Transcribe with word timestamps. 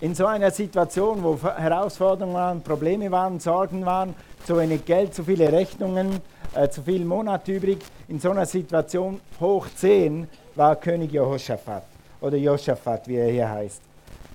in 0.00 0.14
so 0.14 0.26
einer 0.26 0.50
Situation, 0.50 1.22
wo 1.22 1.38
Herausforderungen 1.42 2.34
waren, 2.34 2.62
Probleme 2.62 3.10
waren, 3.10 3.38
Sorgen 3.38 3.84
waren, 3.84 4.14
zu 4.46 4.56
wenig 4.58 4.84
Geld, 4.84 5.14
zu 5.14 5.24
viele 5.24 5.52
Rechnungen, 5.52 6.20
äh, 6.54 6.68
zu 6.68 6.82
viel 6.82 7.04
Monat 7.04 7.46
übrig, 7.48 7.78
in 8.08 8.18
so 8.18 8.30
einer 8.30 8.46
Situation 8.46 9.20
hoch 9.38 9.66
10 9.76 10.26
war 10.54 10.76
König 10.76 11.12
Jehoshaphat 11.12 11.84
oder 12.20 12.36
Josaphat, 12.36 13.06
wie 13.08 13.16
er 13.16 13.30
hier 13.30 13.50
heißt. 13.50 13.82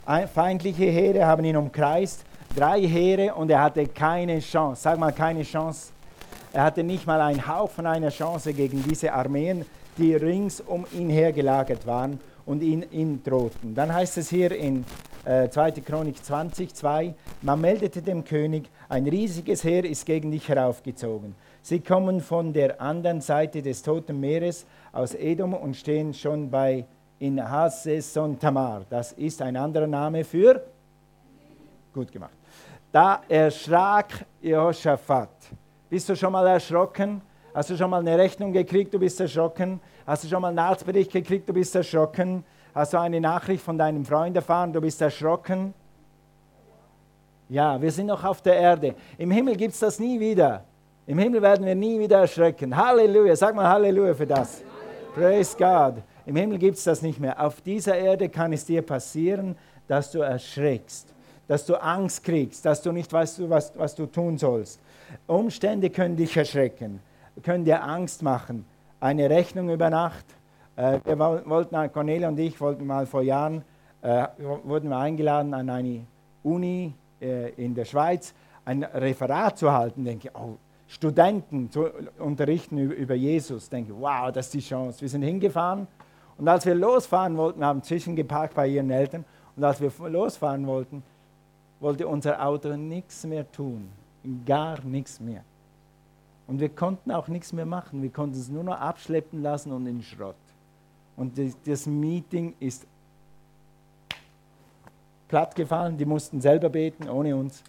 Ein, 0.06 0.28
feindliche 0.28 0.86
Heere 0.86 1.26
haben 1.26 1.44
ihn 1.46 1.58
umkreist, 1.58 2.24
drei 2.56 2.82
Heere 2.82 3.34
und 3.34 3.50
er 3.50 3.64
hatte 3.64 3.88
keine 3.88 4.40
Chance. 4.40 4.84
Sag 4.84 5.00
mal, 5.00 5.12
keine 5.12 5.42
Chance. 5.42 5.92
Er 6.54 6.64
hatte 6.64 6.84
nicht 6.84 7.08
mal 7.08 7.20
einen 7.20 7.46
Hauch 7.48 7.72
von 7.72 7.88
einer 7.88 8.10
Chance 8.10 8.54
gegen 8.54 8.84
diese 8.84 9.12
Armeen, 9.12 9.66
die 9.98 10.16
rings 10.16 10.62
um 10.62 10.86
ihn 10.94 11.10
her 11.10 11.34
gelagert 11.34 11.88
waren 11.88 12.20
und 12.46 12.62
ihn, 12.62 12.86
ihm 12.92 13.22
drohten. 13.24 13.74
Dann 13.74 13.94
heißt 13.94 14.20
es 14.20 14.30
hier 14.30 14.52
in 14.52 14.86
äh, 15.26 15.50
2. 15.50 15.72
Chronik 15.72 16.24
20, 16.24 16.74
2, 16.74 17.14
man 17.42 17.60
meldete 17.60 18.02
dem 18.02 18.24
König, 18.24 18.70
ein 18.88 19.08
riesiges 19.08 19.64
Heer 19.64 19.84
ist 19.84 20.06
gegen 20.06 20.32
dich 20.32 20.48
heraufgezogen. 20.48 21.36
Sie 21.62 21.80
kommen 21.80 22.22
von 22.22 22.54
der 22.54 22.80
anderen 22.80 23.22
Seite 23.22 23.62
des 23.62 23.82
Toten 23.82 24.20
Meeres 24.20 24.66
aus 24.92 25.16
Edom 25.16 25.54
und 25.54 25.76
stehen 25.76 26.14
schon 26.14 26.50
bei 26.50 26.86
in 27.20 27.42
Haseson 27.42 28.38
Tamar. 28.40 28.84
Das 28.90 29.14
ist 29.14 29.42
ein 29.42 29.56
anderer 29.56 29.88
Name 29.88 30.24
für? 30.24 30.62
Gut 31.94 32.12
gemacht. 32.12 32.34
Da 32.92 33.22
erschrak 33.28 34.26
Jehoshaphat. 34.42 35.30
Bist 35.90 36.08
du 36.08 36.16
schon 36.16 36.32
mal 36.32 36.46
erschrocken? 36.48 37.22
Hast 37.54 37.70
du 37.70 37.78
schon 37.78 37.90
mal 37.90 38.02
eine 38.02 38.18
Rechnung 38.18 38.52
gekriegt, 38.52 38.94
du 38.94 39.00
bist 39.00 39.20
erschrocken? 39.20 39.80
Hast 40.06 40.24
du 40.24 40.28
schon 40.28 40.42
mal 40.42 40.50
einen 40.50 40.60
Arztbericht 40.60 41.12
gekriegt, 41.12 41.48
du 41.48 41.54
bist 41.54 41.74
erschrocken? 41.74 42.44
Hast 42.76 42.92
du 42.92 43.00
eine 43.00 43.22
Nachricht 43.22 43.64
von 43.64 43.78
deinem 43.78 44.04
Freund 44.04 44.36
erfahren, 44.36 44.74
du 44.74 44.82
bist 44.82 45.02
erschrocken? 45.02 45.74
Ja, 47.48 47.82
wir 47.82 47.90
sind 47.90 48.08
noch 48.08 48.22
auf 48.22 48.42
der 48.42 48.58
Erde. 48.58 48.96
Im 49.18 49.32
Himmel 49.32 49.56
gibt 49.56 49.74
es 49.74 49.80
das 49.80 49.98
nie 49.98 50.20
wieder. 50.20 50.66
Im 51.08 51.18
Himmel 51.18 51.42
werden 51.42 51.66
wir 51.66 51.74
nie 51.74 51.98
wieder 51.98 52.20
erschrecken. 52.20 52.76
Halleluja, 52.76 53.34
sag 53.38 53.56
mal 53.56 53.70
Halleluja 53.70 54.14
für 54.14 54.28
das. 54.28 54.62
Praise 55.14 55.56
God. 55.58 56.04
Im 56.26 56.36
Himmel 56.36 56.58
gibt 56.58 56.78
es 56.78 56.84
das 56.84 57.02
nicht 57.02 57.18
mehr. 57.18 57.42
Auf 57.42 57.62
dieser 57.62 57.96
Erde 57.96 58.28
kann 58.28 58.52
es 58.52 58.66
dir 58.66 58.82
passieren, 58.82 59.56
dass 59.88 60.12
du 60.12 60.20
erschreckst, 60.20 61.14
dass 61.48 61.66
du 61.66 61.76
Angst 61.82 62.26
kriegst, 62.26 62.66
dass 62.66 62.82
du 62.82 62.92
nicht 62.92 63.14
weißt, 63.14 63.50
was, 63.50 63.72
was 63.78 63.96
du 63.96 64.06
tun 64.06 64.38
sollst. 64.38 64.82
Umstände 65.28 65.90
können 65.90 66.18
dich 66.18 66.36
erschrecken, 66.36 67.00
können 67.42 67.64
dir 67.64 67.82
Angst 67.82 68.22
machen. 68.22 68.66
Eine 69.00 69.30
Rechnung 69.30 69.70
über 69.70 69.90
Nacht. 69.90 70.26
Äh, 70.76 71.00
wir 71.04 71.18
wollten, 71.20 71.92
Cornelia 71.92 72.28
und 72.28 72.40
ich 72.40 72.60
wollten 72.60 72.86
mal 72.86 73.06
vor 73.06 73.22
Jahren, 73.22 73.64
äh, 74.02 74.28
wurden 74.64 74.90
wir 74.90 74.98
eingeladen 74.98 75.54
an 75.54 75.70
eine 75.70 76.06
Uni 76.44 76.94
äh, 77.22 77.50
in 77.52 77.74
der 77.74 77.86
Schweiz, 77.86 78.34
ein 78.66 78.84
Referat 78.84 79.58
zu 79.58 79.72
halten. 79.72 80.04
Denke, 80.04 80.32
oh, 80.34 80.58
Studenten 80.88 81.72
zu 81.72 81.88
unterrichten 82.20 82.78
über 82.78 83.16
Jesus. 83.16 83.70
Denke, 83.70 83.94
wow, 84.00 84.32
das 84.32 84.48
ist 84.48 84.54
die 84.54 84.60
Chance. 84.60 85.02
Wir 85.02 85.10
sind 85.10 85.24
hingefahren 85.24 85.88
und 86.38 86.48
als 86.48 86.66
wir 86.66 86.76
losfahren 86.76 87.38
wollten, 87.38 87.64
haben 87.64 87.82
zwischengeparkt 87.82 88.54
bei 88.54 88.68
ihren 88.68 88.92
Eltern, 88.92 89.24
und 89.56 89.64
als 89.64 89.80
wir 89.80 89.92
losfahren 90.10 90.68
wollten, 90.68 91.02
wollte 91.80 92.08
unser 92.08 92.46
Auto 92.46 92.76
nichts 92.76 93.26
mehr 93.26 93.50
tun. 93.52 93.90
Gar 94.46 94.82
nichts 94.84 95.20
mehr. 95.20 95.44
Und 96.48 96.60
wir 96.60 96.70
konnten 96.70 97.12
auch 97.12 97.28
nichts 97.28 97.54
mehr 97.54 97.66
machen. 97.66 98.02
Wir 98.02 98.10
konnten 98.10 98.38
es 98.38 98.50
nur 98.50 98.64
noch 98.64 98.80
abschleppen 98.80 99.42
lassen 99.42 99.72
und 99.72 99.88
in 99.88 100.02
Schrott. 100.02 100.36
Und 101.18 101.40
das, 101.66 101.86
Meeting 101.86 102.56
ist 102.60 102.86
platt 105.28 105.56
gefallen. 105.56 105.98
Die 105.98 106.06
mussten 106.06 106.42
selber 106.42 106.70
beten, 106.70 107.10
ohne 107.10 107.36
uns. 107.36 107.64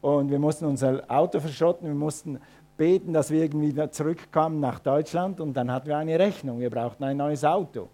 Und 0.00 0.30
wir 0.30 0.38
mussten 0.38 0.64
unser 0.64 1.02
Auto 1.08 1.40
verschrotten. 1.40 1.88
Wir 1.88 1.94
mussten 1.94 2.40
beten, 2.76 3.12
dass 3.12 3.30
wir 3.30 3.42
irgendwie 3.42 3.74
zurückkamen 3.90 4.60
nach 4.60 4.78
Deutschland 4.78 5.40
und 5.40 5.52
dann 5.54 5.70
hatten 5.70 5.88
wir 5.88 5.98
eine 5.98 6.18
Rechnung. 6.18 6.60
Wir 6.60 6.70
brauchten 6.70 7.04
ein 7.04 7.16
neues 7.16 7.44
Auto. 7.44 7.88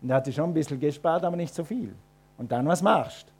Und 0.00 0.10
er 0.10 0.16
hatte 0.16 0.32
schon 0.32 0.50
ein 0.50 0.54
bisschen 0.54 0.80
gespart, 0.80 1.24
aber 1.24 1.36
nicht 1.36 1.54
so 1.54 1.64
viel. 1.64 1.94
Und 2.38 2.50
dann, 2.50 2.66
was 2.66 2.80
machst 2.80 3.32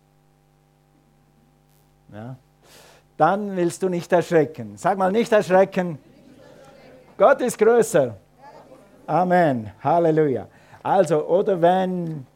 ja. 2.12 2.36
Dann 3.16 3.56
willst 3.56 3.82
du 3.82 3.88
nicht 3.88 4.12
erschrecken. 4.12 4.76
Sag 4.76 4.98
mal, 4.98 5.12
nicht 5.12 5.32
erschrecken. 5.32 5.98
Gott 7.16 7.40
ist 7.40 7.58
größer. 7.58 8.16
Amen. 9.06 9.70
Halleluja. 9.82 10.46
Also, 10.82 11.26
oder 11.26 11.60
wenn, 11.60 12.26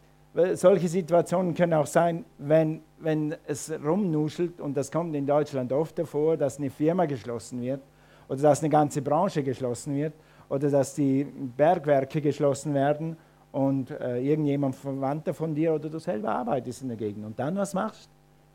solche 0.54 0.88
Situationen 0.88 1.54
können 1.54 1.74
auch 1.74 1.86
sein, 1.86 2.24
wenn, 2.38 2.82
wenn 2.98 3.34
es 3.46 3.72
rumnuschelt, 3.72 4.60
und 4.60 4.76
das 4.76 4.90
kommt 4.90 5.14
in 5.14 5.26
Deutschland 5.26 5.72
oft 5.72 5.98
davor, 5.98 6.36
dass 6.36 6.58
eine 6.58 6.70
Firma 6.70 7.06
geschlossen 7.06 7.60
wird 7.62 7.80
oder 8.28 8.42
dass 8.42 8.60
eine 8.60 8.70
ganze 8.70 9.02
Branche 9.02 9.42
geschlossen 9.42 9.94
wird 9.94 10.12
oder 10.48 10.70
dass 10.70 10.94
die 10.94 11.24
Bergwerke 11.24 12.20
geschlossen 12.20 12.74
werden 12.74 13.16
und 13.52 13.90
äh, 13.90 14.18
irgendjemand 14.18 14.76
Verwandter 14.76 15.32
von 15.32 15.54
dir 15.54 15.74
oder 15.74 15.88
du 15.88 15.98
selber 15.98 16.30
arbeitest 16.30 16.82
in 16.82 16.88
der 16.88 16.96
Gegend. 16.96 17.24
Und 17.24 17.38
dann 17.38 17.56
was 17.56 17.74
machst? 17.74 18.10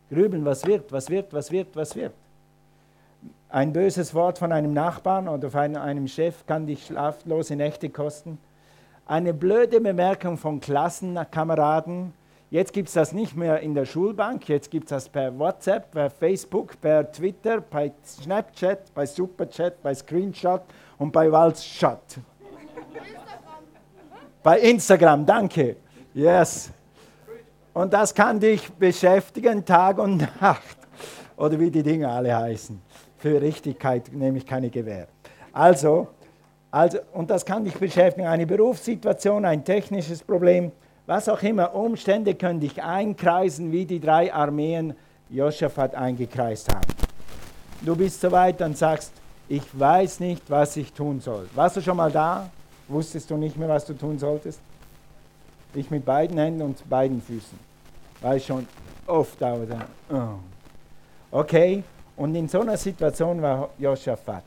Grübeln, 0.10 0.46
was 0.46 0.66
wird, 0.66 0.92
was 0.92 1.10
wird, 1.10 1.34
was 1.34 1.52
wird, 1.52 1.76
was 1.76 1.96
wird. 1.96 2.14
Ein 3.50 3.74
böses 3.74 4.14
Wort 4.14 4.38
von 4.38 4.52
einem 4.52 4.74
Nachbarn 4.74 5.28
oder 5.28 5.50
von 5.50 5.76
einem 5.76 6.08
Chef 6.08 6.46
kann 6.46 6.68
dich 6.68 6.86
schlaflose 6.86 7.56
Nächte 7.56 7.90
kosten. 7.90 8.38
Eine 9.12 9.34
blöde 9.34 9.82
Bemerkung 9.82 10.38
von 10.38 10.62
Klassenkameraden 10.62 12.14
Jetzt 12.50 12.72
gibt 12.72 12.88
es 12.88 12.94
das 12.94 13.12
nicht 13.12 13.36
mehr 13.36 13.60
in 13.60 13.76
der 13.76 13.84
Schulbank, 13.84 14.48
jetzt 14.48 14.72
gibt 14.72 14.86
es 14.86 14.90
das 14.92 15.10
per 15.10 15.38
WhatsApp, 15.38 15.92
per 15.92 16.10
Facebook, 16.10 16.80
per 16.80 17.12
Twitter, 17.12 17.60
bei 17.60 17.92
Snapchat, 18.06 18.94
bei 18.94 19.06
Superchat, 19.06 19.84
bei 19.84 19.94
Screenshot 19.94 20.62
und 20.98 21.12
bei 21.12 21.30
Walzchat. 21.30 22.20
bei 24.42 24.60
Instagram, 24.62 25.26
danke. 25.26 25.76
Yes. 26.14 26.72
Und 27.74 27.92
das 27.92 28.16
kann 28.16 28.40
dich 28.40 28.72
beschäftigen 28.72 29.66
Tag 29.66 29.98
und 29.98 30.26
Nacht. 30.42 30.78
Oder 31.36 31.60
wie 31.60 31.70
die 31.70 31.84
Dinge 31.84 32.08
alle 32.08 32.34
heißen. 32.34 32.82
Für 33.18 33.42
Richtigkeit 33.42 34.10
nehme 34.14 34.38
ich 34.38 34.46
keine 34.46 34.70
Gewähr. 34.70 35.10
Also, 35.52 36.08
also, 36.72 37.00
und 37.14 37.30
das 37.30 37.46
kann 37.46 37.66
dich 37.66 37.76
beschäftigen. 37.76 38.28
Eine 38.28 38.48
Berufssituation, 38.48 39.44
ein 39.46 39.64
technisches 39.64 40.24
Problem, 40.24 40.72
was 41.06 41.28
auch 41.28 41.44
immer, 41.44 41.76
Umstände 41.76 42.36
können 42.36 42.62
dich 42.62 42.82
einkreisen, 42.82 43.72
wie 43.72 43.86
die 43.86 44.00
drei 44.00 44.34
Armeen 44.34 44.96
Josaphat 45.30 45.94
eingekreist 45.96 46.74
haben. 46.74 46.88
Du 47.82 47.96
bist 47.96 48.22
soweit 48.22 48.62
und 48.62 48.78
sagst, 48.78 49.12
ich 49.50 49.64
weiß 49.78 50.22
nicht, 50.22 50.50
was 50.50 50.78
ich 50.78 50.94
tun 50.94 51.20
soll. 51.20 51.50
Warst 51.54 51.76
du 51.76 51.82
schon 51.82 51.98
mal 51.98 52.12
da? 52.12 52.50
Wusstest 52.88 53.30
du 53.30 53.36
nicht 53.36 53.58
mehr, 53.58 53.68
was 53.68 53.86
du 53.86 53.94
tun 53.94 54.18
solltest? 54.18 54.62
Ich 55.74 55.90
mit 55.90 56.06
beiden 56.06 56.38
Händen 56.38 56.62
und 56.62 56.90
beiden 56.90 57.22
Füßen. 57.22 57.60
War 58.22 58.36
ich 58.36 58.46
schon 58.46 58.68
oft 59.08 59.42
da. 59.42 59.54
Oder? 59.56 59.80
Oh. 60.10 61.38
Okay, 61.40 61.84
und 62.16 62.36
in 62.36 62.48
so 62.48 62.62
einer 62.62 62.78
Situation 62.78 63.42
war 63.42 63.70
Josaphat 63.78 64.44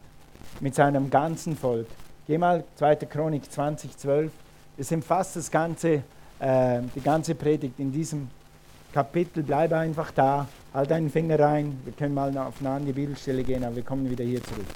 mit 0.61 0.75
seinem 0.75 1.11
ganzen 1.11 1.57
Volk. 1.57 1.87
Geh 2.27 2.39
mal 2.39 2.65
2. 2.77 2.97
Chronik 2.97 3.51
20, 3.51 3.97
12. 3.97 4.33
Es 4.77 4.91
umfasst 4.91 5.37
das 5.37 5.51
ganze 5.51 6.03
äh, 6.45 6.81
die 6.95 7.01
ganze 7.01 7.35
Predigt 7.35 7.79
in 7.79 7.93
diesem 7.93 8.29
Kapitel. 8.93 9.43
Bleibe 9.43 9.77
einfach 9.77 10.11
da, 10.11 10.47
halt 10.73 10.91
deinen 10.91 11.11
Finger 11.11 11.39
rein. 11.39 11.81
Wir 11.85 11.93
können 11.93 12.15
mal 12.15 12.37
auf 12.37 12.55
eine 12.61 12.71
andere 12.71 12.93
Bibelstelle 12.93 13.43
gehen, 13.43 13.65
aber 13.65 13.77
wir 13.77 13.83
kommen 13.83 14.11
wieder 14.11 14.25
hier 14.25 14.43
zurück. 14.43 14.67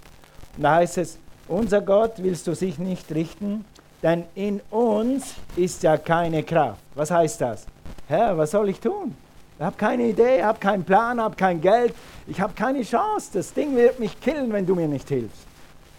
Und 0.57 0.63
da 0.63 0.77
heißt 0.77 0.99
es, 0.99 1.19
unser 1.47 1.81
Gott 1.81 2.15
willst 2.19 2.47
du 2.47 2.55
sich 2.55 2.79
nicht 2.79 3.13
richten, 3.15 3.65
denn 4.03 4.25
in 4.35 4.61
uns 4.71 5.35
ist 5.57 5.83
ja 5.83 5.97
keine 5.97 6.43
Kraft. 6.43 6.81
Was 6.95 7.11
heißt 7.11 7.41
das? 7.41 7.67
Herr, 8.07 8.37
was 8.39 8.51
soll 8.53 8.69
ich 8.69 8.81
tun? 8.81 9.15
Ich 9.59 9.65
habe 9.65 9.77
keine 9.77 10.05
Idee, 10.05 10.43
habe 10.43 10.59
keinen 10.59 10.85
Plan, 10.85 11.21
habe 11.21 11.35
kein 11.35 11.61
Geld, 11.61 11.93
ich 12.27 12.41
habe 12.41 12.53
keine 12.55 12.83
Chance. 12.83 13.31
Das 13.35 13.53
Ding 13.53 13.75
wird 13.75 13.99
mich 13.99 14.21
killen, 14.21 14.53
wenn 14.53 14.65
du 14.65 14.75
mir 14.75 14.87
nicht 14.87 15.09
hilfst. 15.09 15.43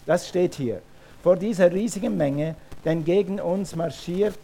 Das 0.06 0.26
steht 0.26 0.54
hier. 0.54 0.80
Vor 1.22 1.36
dieser 1.36 1.72
riesigen 1.72 2.16
Menge, 2.16 2.54
denn 2.84 3.04
gegen 3.04 3.40
uns 3.40 3.76
marschiert 3.76 4.38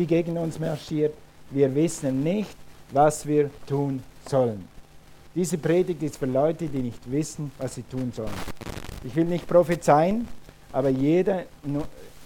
die 0.00 0.06
gegen 0.06 0.38
uns 0.38 0.58
marschiert. 0.58 1.14
Wir 1.50 1.74
wissen 1.74 2.22
nicht, 2.22 2.56
was 2.90 3.26
wir 3.26 3.50
tun 3.66 4.02
sollen. 4.28 4.66
Diese 5.34 5.58
Predigt 5.58 6.02
ist 6.02 6.16
für 6.16 6.26
Leute, 6.26 6.66
die 6.66 6.78
nicht 6.78 7.10
wissen, 7.10 7.52
was 7.58 7.74
sie 7.74 7.82
tun 7.82 8.12
sollen. 8.14 8.40
Ich 9.04 9.14
will 9.14 9.26
nicht 9.26 9.46
prophezeien, 9.46 10.26
aber 10.72 10.88
jeder 10.88 11.44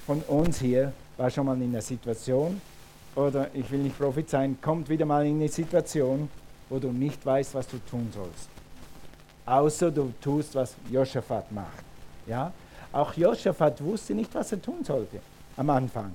von 0.06 0.20
uns 0.22 0.60
hier 0.60 0.92
war 1.16 1.30
schon 1.30 1.46
mal 1.46 1.60
in 1.60 1.70
einer 1.70 1.82
Situation, 1.82 2.60
oder 3.14 3.48
ich 3.54 3.70
will 3.70 3.80
nicht 3.80 3.98
prophezeien, 3.98 4.58
kommt 4.60 4.88
wieder 4.88 5.04
mal 5.04 5.26
in 5.26 5.36
eine 5.36 5.48
Situation, 5.48 6.28
wo 6.68 6.78
du 6.78 6.92
nicht 6.92 7.24
weißt, 7.24 7.54
was 7.54 7.66
du 7.68 7.78
tun 7.90 8.08
sollst. 8.12 8.48
Außer 9.46 9.90
du 9.90 10.12
tust, 10.20 10.54
was 10.54 10.74
Josaphat 10.90 11.50
macht. 11.52 11.84
Ja? 12.26 12.52
Auch 12.94 13.12
Josaphat 13.14 13.84
wusste 13.84 14.14
nicht, 14.14 14.32
was 14.34 14.52
er 14.52 14.62
tun 14.62 14.84
sollte 14.84 15.18
am 15.56 15.68
Anfang. 15.68 16.12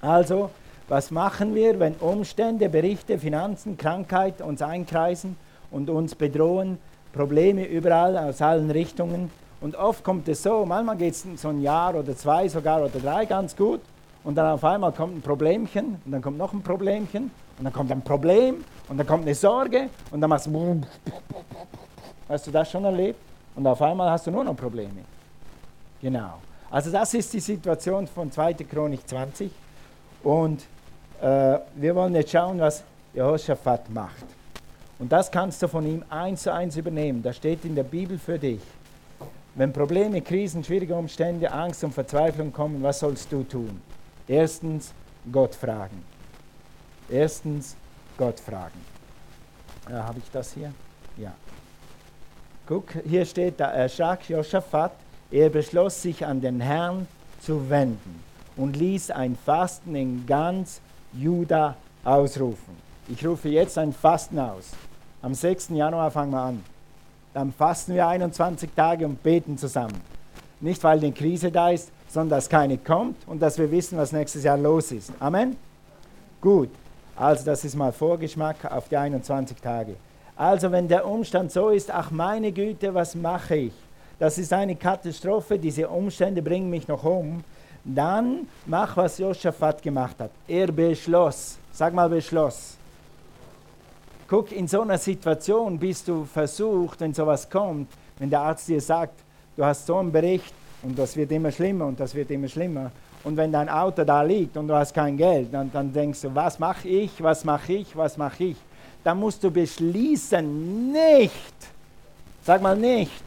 Also, 0.00 0.50
Was 0.88 1.10
machen 1.10 1.54
wir, 1.54 1.80
wenn 1.80 1.94
Umstände, 1.94 2.68
Berichte, 2.68 3.18
Finanzen, 3.18 3.78
Krankheit 3.78 4.42
uns 4.42 4.60
einkreisen 4.60 5.36
und 5.70 5.88
uns 5.88 6.14
bedrohen, 6.14 6.76
Probleme 7.14 7.64
überall 7.64 8.18
aus 8.18 8.42
allen 8.42 8.70
Richtungen? 8.70 9.30
Und 9.62 9.74
oft 9.76 10.04
kommt 10.04 10.28
es 10.28 10.42
so, 10.42 10.66
manchmal 10.66 10.96
geht 10.96 11.14
es 11.14 11.24
so 11.36 11.48
ein 11.48 11.62
Jahr 11.62 11.94
oder 11.94 12.14
zwei 12.14 12.46
sogar 12.48 12.82
oder 12.82 12.98
drei 13.00 13.24
ganz 13.24 13.56
gut 13.56 13.80
und 14.22 14.34
dann 14.34 14.52
auf 14.52 14.62
einmal 14.64 14.92
kommt 14.92 15.16
ein 15.16 15.22
Problemchen 15.22 15.98
und 16.04 16.12
dann 16.12 16.20
kommt 16.20 16.36
noch 16.36 16.52
ein 16.52 16.62
Problemchen 16.62 17.30
und 17.58 17.64
dann 17.64 17.72
kommt 17.72 17.90
ein 17.90 18.02
Problem 18.02 18.64
und 18.88 18.98
dann 18.98 19.06
kommt 19.06 19.22
eine 19.22 19.34
Sorge 19.34 19.88
und 20.10 20.20
dann 20.20 20.28
machst 20.28 20.46
du. 20.46 20.80
Hast 22.28 22.46
du 22.46 22.50
das 22.50 22.70
schon 22.70 22.84
erlebt? 22.84 23.18
Und 23.54 23.66
auf 23.66 23.80
einmal 23.80 24.10
hast 24.10 24.26
du 24.26 24.30
nur 24.30 24.44
noch 24.44 24.56
Probleme. 24.56 25.04
Genau. 26.02 26.40
Also 26.70 26.90
das 26.90 27.14
ist 27.14 27.32
die 27.32 27.40
Situation 27.40 28.06
von 28.06 28.30
2. 28.30 28.54
Chronik 28.54 29.08
20 29.08 29.50
und 30.22 30.62
äh, 31.20 31.58
wir 31.76 31.94
wollen 31.94 32.14
jetzt 32.14 32.32
schauen, 32.32 32.58
was 32.58 32.82
Jehoshaphat 33.14 33.88
macht. 33.90 34.24
Und 34.98 35.10
das 35.10 35.30
kannst 35.30 35.62
du 35.62 35.68
von 35.68 35.86
ihm 35.86 36.04
eins 36.10 36.42
zu 36.42 36.52
eins 36.52 36.76
übernehmen. 36.76 37.22
Das 37.22 37.36
steht 37.36 37.64
in 37.64 37.74
der 37.74 37.84
Bibel 37.84 38.18
für 38.18 38.38
dich. 38.38 38.60
Wenn 39.54 39.72
Probleme, 39.72 40.22
Krisen, 40.22 40.64
schwierige 40.64 40.94
Umstände, 40.94 41.50
Angst 41.52 41.84
und 41.84 41.92
Verzweiflung 41.92 42.52
kommen, 42.52 42.82
was 42.82 43.00
sollst 43.00 43.30
du 43.30 43.42
tun? 43.42 43.82
Erstens, 44.26 44.92
Gott 45.30 45.54
fragen. 45.54 46.02
Erstens, 47.10 47.76
Gott 48.16 48.40
fragen. 48.40 48.80
Ja, 49.88 49.98
äh, 49.98 50.02
Habe 50.02 50.18
ich 50.18 50.30
das 50.30 50.52
hier? 50.52 50.72
Ja. 51.16 51.32
Guck, 52.66 52.92
hier 53.04 53.26
steht, 53.26 53.60
da 53.60 53.72
erschrak 53.72 54.28
Josaphat, 54.28 54.92
er 55.32 55.50
beschloss 55.50 56.02
sich 56.02 56.24
an 56.24 56.40
den 56.40 56.60
Herrn 56.60 57.08
zu 57.40 57.68
wenden 57.68 58.22
und 58.56 58.76
ließ 58.76 59.10
ein 59.10 59.36
Fasten 59.44 59.96
in 59.96 60.26
ganz 60.26 60.80
Juda 61.12 61.74
ausrufen. 62.04 62.76
Ich 63.08 63.26
rufe 63.26 63.48
jetzt 63.48 63.76
ein 63.78 63.92
Fasten 63.92 64.38
aus. 64.38 64.70
Am 65.22 65.34
6. 65.34 65.70
Januar 65.70 66.10
fangen 66.10 66.30
wir 66.30 66.40
an 66.40 66.62
dann 67.34 67.52
fasten 67.52 67.94
wir 67.94 68.06
21 68.06 68.70
Tage 68.74 69.06
und 69.06 69.22
beten 69.22 69.56
zusammen. 69.56 70.00
Nicht, 70.60 70.82
weil 70.84 70.98
eine 70.98 71.12
Krise 71.12 71.50
da 71.50 71.70
ist, 71.70 71.90
sondern 72.08 72.36
dass 72.36 72.48
keine 72.48 72.78
kommt 72.78 73.16
und 73.26 73.40
dass 73.40 73.58
wir 73.58 73.70
wissen, 73.70 73.98
was 73.98 74.12
nächstes 74.12 74.44
Jahr 74.44 74.58
los 74.58 74.92
ist. 74.92 75.12
Amen? 75.18 75.56
Gut, 76.40 76.68
also 77.16 77.44
das 77.44 77.64
ist 77.64 77.74
mal 77.74 77.92
Vorgeschmack 77.92 78.70
auf 78.70 78.88
die 78.88 78.96
21 78.96 79.56
Tage. 79.60 79.96
Also 80.36 80.70
wenn 80.70 80.88
der 80.88 81.06
Umstand 81.06 81.52
so 81.52 81.70
ist, 81.70 81.90
ach 81.90 82.10
meine 82.10 82.52
Güte, 82.52 82.94
was 82.94 83.14
mache 83.14 83.56
ich? 83.56 83.72
Das 84.18 84.38
ist 84.38 84.52
eine 84.52 84.76
Katastrophe, 84.76 85.58
diese 85.58 85.88
Umstände 85.88 86.42
bringen 86.42 86.70
mich 86.70 86.86
noch 86.86 87.02
um. 87.04 87.42
Dann 87.84 88.46
mach, 88.66 88.96
was 88.96 89.18
Josaphat 89.18 89.82
gemacht 89.82 90.16
hat. 90.20 90.30
Er 90.46 90.68
beschloss, 90.70 91.58
sag 91.72 91.92
mal 91.92 92.08
beschloss. 92.08 92.76
Guck, 94.28 94.52
in 94.52 94.68
so 94.68 94.82
einer 94.82 94.98
Situation 94.98 95.78
bist 95.78 96.08
du 96.08 96.24
versucht, 96.24 97.00
wenn 97.00 97.12
sowas 97.12 97.50
kommt, 97.50 97.88
wenn 98.18 98.30
der 98.30 98.40
Arzt 98.40 98.68
dir 98.68 98.80
sagt, 98.80 99.14
du 99.56 99.64
hast 99.64 99.84
so 99.84 99.96
einen 99.96 100.12
Bericht 100.12 100.54
und 100.82 100.98
das 100.98 101.16
wird 101.16 101.32
immer 101.32 101.50
schlimmer 101.50 101.86
und 101.86 101.98
das 101.98 102.14
wird 102.14 102.30
immer 102.30 102.48
schlimmer. 102.48 102.92
Und 103.24 103.36
wenn 103.36 103.52
dein 103.52 103.68
Auto 103.68 104.04
da 104.04 104.22
liegt 104.22 104.56
und 104.56 104.68
du 104.68 104.74
hast 104.74 104.94
kein 104.94 105.16
Geld, 105.16 105.52
dann, 105.52 105.70
dann 105.72 105.92
denkst 105.92 106.22
du, 106.22 106.34
was 106.34 106.58
mache 106.58 106.88
ich, 106.88 107.22
was 107.22 107.44
mache 107.44 107.72
ich, 107.72 107.96
was 107.96 108.16
mache 108.16 108.44
ich? 108.44 108.56
Dann 109.04 109.18
musst 109.18 109.42
du 109.44 109.50
beschließen, 109.50 110.92
nicht, 110.92 111.54
sag 112.42 112.62
mal 112.62 112.76
nicht, 112.76 113.22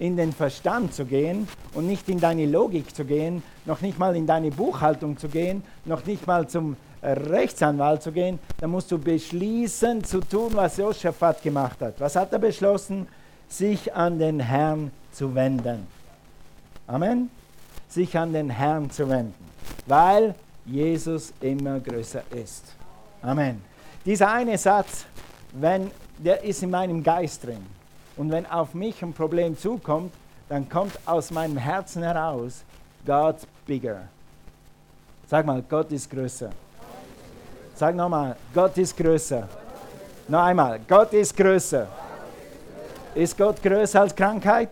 in 0.00 0.16
den 0.16 0.32
Verstand 0.32 0.94
zu 0.94 1.04
gehen 1.04 1.46
und 1.74 1.86
nicht 1.86 2.08
in 2.08 2.18
deine 2.18 2.46
Logik 2.46 2.96
zu 2.96 3.04
gehen, 3.04 3.42
noch 3.66 3.82
nicht 3.82 3.98
mal 3.98 4.16
in 4.16 4.26
deine 4.26 4.50
Buchhaltung 4.50 5.18
zu 5.18 5.28
gehen, 5.28 5.62
noch 5.84 6.06
nicht 6.06 6.26
mal 6.26 6.48
zum 6.48 6.76
Rechtsanwalt 7.02 8.02
zu 8.02 8.10
gehen, 8.10 8.38
dann 8.58 8.70
musst 8.70 8.90
du 8.90 8.98
beschließen 8.98 10.02
zu 10.02 10.20
tun, 10.20 10.52
was 10.54 10.78
Josaphat 10.78 11.42
gemacht 11.42 11.82
hat. 11.82 12.00
Was 12.00 12.16
hat 12.16 12.32
er 12.32 12.38
beschlossen? 12.38 13.06
Sich 13.46 13.94
an 13.94 14.18
den 14.18 14.40
Herrn 14.40 14.90
zu 15.12 15.34
wenden. 15.34 15.86
Amen. 16.86 17.28
Sich 17.86 18.16
an 18.16 18.32
den 18.32 18.48
Herrn 18.48 18.90
zu 18.90 19.06
wenden, 19.06 19.34
weil 19.86 20.34
Jesus 20.64 21.34
immer 21.42 21.78
größer 21.78 22.22
ist. 22.30 22.74
Amen. 23.20 23.60
Dieser 24.06 24.32
eine 24.32 24.56
Satz, 24.56 25.04
wenn 25.52 25.90
der 26.16 26.42
ist 26.42 26.62
in 26.62 26.70
meinem 26.70 27.02
Geist 27.02 27.44
drin 27.44 27.79
und 28.20 28.30
wenn 28.30 28.44
auf 28.44 28.74
mich 28.74 29.02
ein 29.02 29.14
Problem 29.14 29.56
zukommt, 29.56 30.12
dann 30.50 30.68
kommt 30.68 30.92
aus 31.06 31.30
meinem 31.30 31.56
Herzen 31.56 32.02
heraus, 32.02 32.64
God's 33.06 33.46
bigger. 33.66 34.02
Sag 35.26 35.46
mal, 35.46 35.64
Gott 35.66 35.90
ist 35.90 36.10
größer. 36.10 36.50
Sag 37.74 37.94
nochmal, 37.94 38.36
Gott 38.52 38.76
ist 38.76 38.94
größer. 38.94 39.48
Noch 40.28 40.42
einmal, 40.42 40.80
Gott 40.86 41.14
ist 41.14 41.34
größer. 41.34 41.86
Ist 43.14 43.38
Gott 43.38 43.62
größer 43.62 44.02
als 44.02 44.14
Krankheit? 44.14 44.68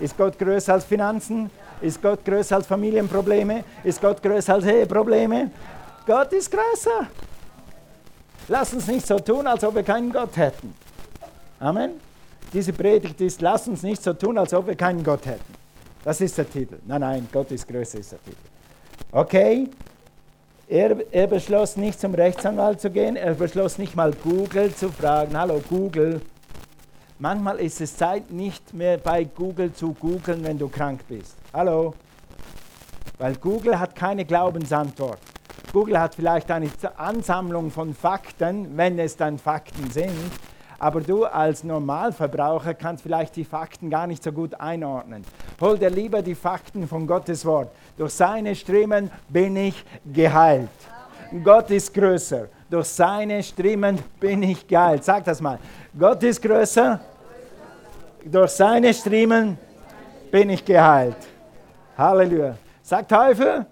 Ist 0.00 0.16
Gott 0.16 0.38
größer 0.38 0.72
als 0.72 0.86
Finanzen? 0.86 1.50
Ist 1.82 2.00
Gott 2.00 2.24
größer 2.24 2.56
als 2.56 2.66
Familienprobleme? 2.66 3.62
Ist 3.84 4.00
Gott 4.00 4.22
größer 4.22 4.54
als 4.54 4.64
Eheprobleme? 4.64 5.50
Gott 6.06 6.32
ist 6.32 6.50
größer. 6.50 7.08
Lass 8.48 8.72
uns 8.72 8.86
nicht 8.86 9.06
so 9.06 9.18
tun, 9.18 9.46
als 9.46 9.62
ob 9.64 9.74
wir 9.74 9.82
keinen 9.82 10.10
Gott 10.10 10.34
hätten. 10.34 10.74
Amen. 11.60 12.05
Diese 12.52 12.72
Predigt 12.72 13.20
ist, 13.20 13.40
lass 13.40 13.68
uns 13.68 13.82
nicht 13.82 14.02
so 14.02 14.12
tun, 14.12 14.38
als 14.38 14.54
ob 14.54 14.66
wir 14.66 14.76
keinen 14.76 15.02
Gott 15.02 15.26
hätten. 15.26 15.54
Das 16.04 16.20
ist 16.20 16.38
der 16.38 16.48
Titel. 16.48 16.78
Nein, 16.86 17.00
nein, 17.00 17.28
Gott 17.32 17.50
ist 17.50 17.66
größer 17.66 17.98
ist 17.98 18.12
der 18.12 18.22
Titel. 18.22 18.36
Okay, 19.10 19.68
er, 20.68 20.96
er, 21.12 21.26
beschloss 21.26 21.76
nicht 21.76 22.00
zum 22.00 22.14
Rechtsanwalt 22.14 22.80
zu 22.80 22.90
gehen, 22.90 23.16
er 23.16 23.34
beschloss 23.34 23.78
nicht 23.78 23.94
mal 23.94 24.12
Google 24.12 24.74
zu 24.74 24.90
fragen, 24.90 25.38
hallo 25.38 25.62
Google. 25.68 26.20
Manchmal 27.18 27.60
ist 27.60 27.80
es 27.80 27.96
Zeit, 27.96 28.30
nicht 28.30 28.74
mehr 28.74 28.98
bei 28.98 29.24
Google 29.24 29.72
zu 29.72 29.94
googeln, 29.94 30.44
wenn 30.44 30.58
du 30.58 30.68
krank 30.68 31.00
bist. 31.08 31.36
Hallo. 31.52 31.94
Weil 33.18 33.36
Google 33.36 33.78
hat 33.78 33.94
keine 33.94 34.24
Glaubensantwort. 34.24 35.18
Google 35.72 35.98
hat 35.98 36.14
vielleicht 36.14 36.50
eine 36.50 36.70
Ansammlung 36.96 37.70
von 37.70 37.94
Fakten, 37.94 38.76
wenn 38.76 38.98
es 38.98 39.16
dann 39.16 39.38
Fakten 39.38 39.90
sind, 39.90 40.12
aber 40.78 41.00
du 41.00 41.24
als 41.24 41.64
Normalverbraucher 41.64 42.74
kannst 42.74 43.02
vielleicht 43.02 43.36
die 43.36 43.44
Fakten 43.44 43.88
gar 43.90 44.06
nicht 44.06 44.22
so 44.22 44.32
gut 44.32 44.54
einordnen. 44.60 45.24
Hol 45.60 45.78
dir 45.78 45.90
lieber 45.90 46.22
die 46.22 46.34
Fakten 46.34 46.86
von 46.86 47.06
Gottes 47.06 47.44
Wort. 47.44 47.70
Durch 47.96 48.12
seine 48.12 48.54
Striemen 48.54 49.10
bin 49.28 49.56
ich 49.56 49.84
geheilt. 50.04 50.68
Gott 51.42 51.70
ist 51.70 51.92
größer. 51.92 52.48
Durch 52.70 52.86
seine 52.86 53.42
Striemen 53.42 53.98
bin 54.20 54.42
ich 54.42 54.66
geheilt. 54.66 55.04
Sag 55.04 55.24
das 55.24 55.40
mal. 55.40 55.58
Gott 55.98 56.22
ist 56.22 56.42
größer. 56.42 57.00
Durch 58.24 58.50
seine 58.50 58.92
Striemen 58.92 59.56
bin 60.30 60.50
ich 60.50 60.64
geheilt. 60.64 61.16
Halleluja. 61.96 62.56
Sag 62.82 63.08
Teufel, 63.08 63.66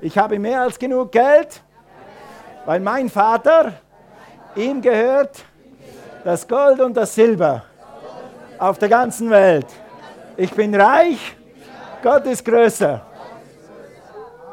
ich 0.00 0.16
habe 0.16 0.38
mehr 0.38 0.62
als 0.62 0.78
genug 0.78 1.10
Geld, 1.10 1.62
weil 2.64 2.80
mein 2.80 3.08
Vater, 3.08 3.72
ihm 4.54 4.80
gehört 4.80 5.44
das 6.24 6.48
Gold 6.48 6.80
und 6.80 6.96
das 6.96 7.14
Silber 7.14 7.62
auf 8.58 8.78
der 8.78 8.88
ganzen 8.88 9.28
Welt. 9.30 9.66
Ich 10.36 10.50
bin 10.50 10.74
reich, 10.74 11.36
Gott 12.02 12.24
ist 12.26 12.44
größer. 12.44 13.02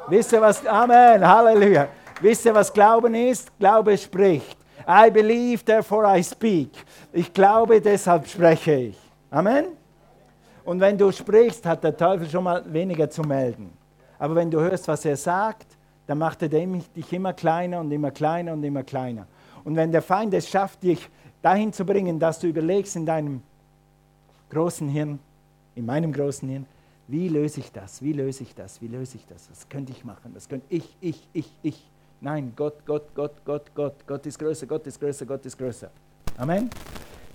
Wisst 0.10 0.34
ihr 0.34 0.42
was? 0.42 0.66
Amen, 0.68 1.26
Halleluja. 1.26 1.88
Wisst 2.20 2.46
ihr, 2.46 2.54
was 2.54 2.72
Glauben 2.72 3.16
ist? 3.16 3.58
Glaube 3.58 3.98
spricht. 3.98 4.58
I 4.88 5.10
believe, 5.10 5.64
therefore 5.64 6.06
I 6.06 6.22
speak. 6.22 6.70
Ich 7.14 7.34
glaube, 7.34 7.80
deshalb 7.80 8.28
spreche 8.28 8.74
ich. 8.74 8.98
Amen. 9.30 9.68
Und 10.66 10.80
wenn 10.80 10.98
du 10.98 11.12
sprichst, 11.12 11.66
hat 11.66 11.84
der 11.84 11.96
Teufel 11.96 12.30
schon 12.30 12.44
mal 12.44 12.62
weniger 12.72 13.10
zu 13.10 13.22
melden. 13.22 13.72
Aber 14.20 14.36
wenn 14.36 14.52
du 14.52 14.60
hörst, 14.60 14.88
was 14.88 15.06
er 15.06 15.16
sagt, 15.16 15.68
dann 16.06 16.18
macht 16.18 16.42
er 16.44 16.50
dich 16.50 17.14
immer 17.14 17.34
kleiner 17.34 17.80
und 17.80 17.92
immer 17.92 18.12
kleiner 18.12 18.54
und 18.54 18.64
immer 18.64 18.84
kleiner. 18.84 19.26
Und 19.64 19.76
wenn 19.76 19.92
der 19.92 20.02
Feind 20.02 20.34
es 20.34 20.50
schafft, 20.50 20.84
dich 20.84 21.10
dahin 21.42 21.74
zu 21.74 21.86
bringen, 21.86 22.20
dass 22.20 22.40
du 22.40 22.48
überlegst 22.48 22.96
in 22.96 23.06
deinem 23.06 23.42
großen 24.50 24.88
Hirn, 24.90 25.20
in 25.76 25.86
meinem 25.86 26.12
großen 26.12 26.48
Hirn, 26.48 26.66
wie 27.08 27.28
löse 27.28 27.60
ich 27.60 27.72
das? 27.72 28.02
Wie 28.02 28.14
löse 28.14 28.44
ich 28.44 28.56
das? 28.56 28.82
Wie 28.82 28.88
löse 28.88 29.18
ich 29.18 29.26
das? 29.28 29.50
Was 29.50 29.68
könnte 29.68 29.92
ich 29.92 30.06
machen? 30.06 30.32
Was 30.34 30.48
könnte 30.48 30.66
ich, 30.70 30.96
ich, 31.02 31.28
ich, 31.34 31.52
ich? 31.62 31.84
Nein, 32.22 32.54
Gott, 32.56 32.86
Gott, 32.86 33.14
Gott, 33.16 33.34
Gott, 33.44 33.64
Gott, 33.76 33.96
Gott 34.08 34.26
ist 34.26 34.38
größer, 34.38 34.66
Gott 34.68 34.86
ist 34.88 35.00
größer, 35.00 35.26
Gott 35.26 35.46
ist 35.46 35.58
größer. 35.58 35.90
Amen. 36.38 36.70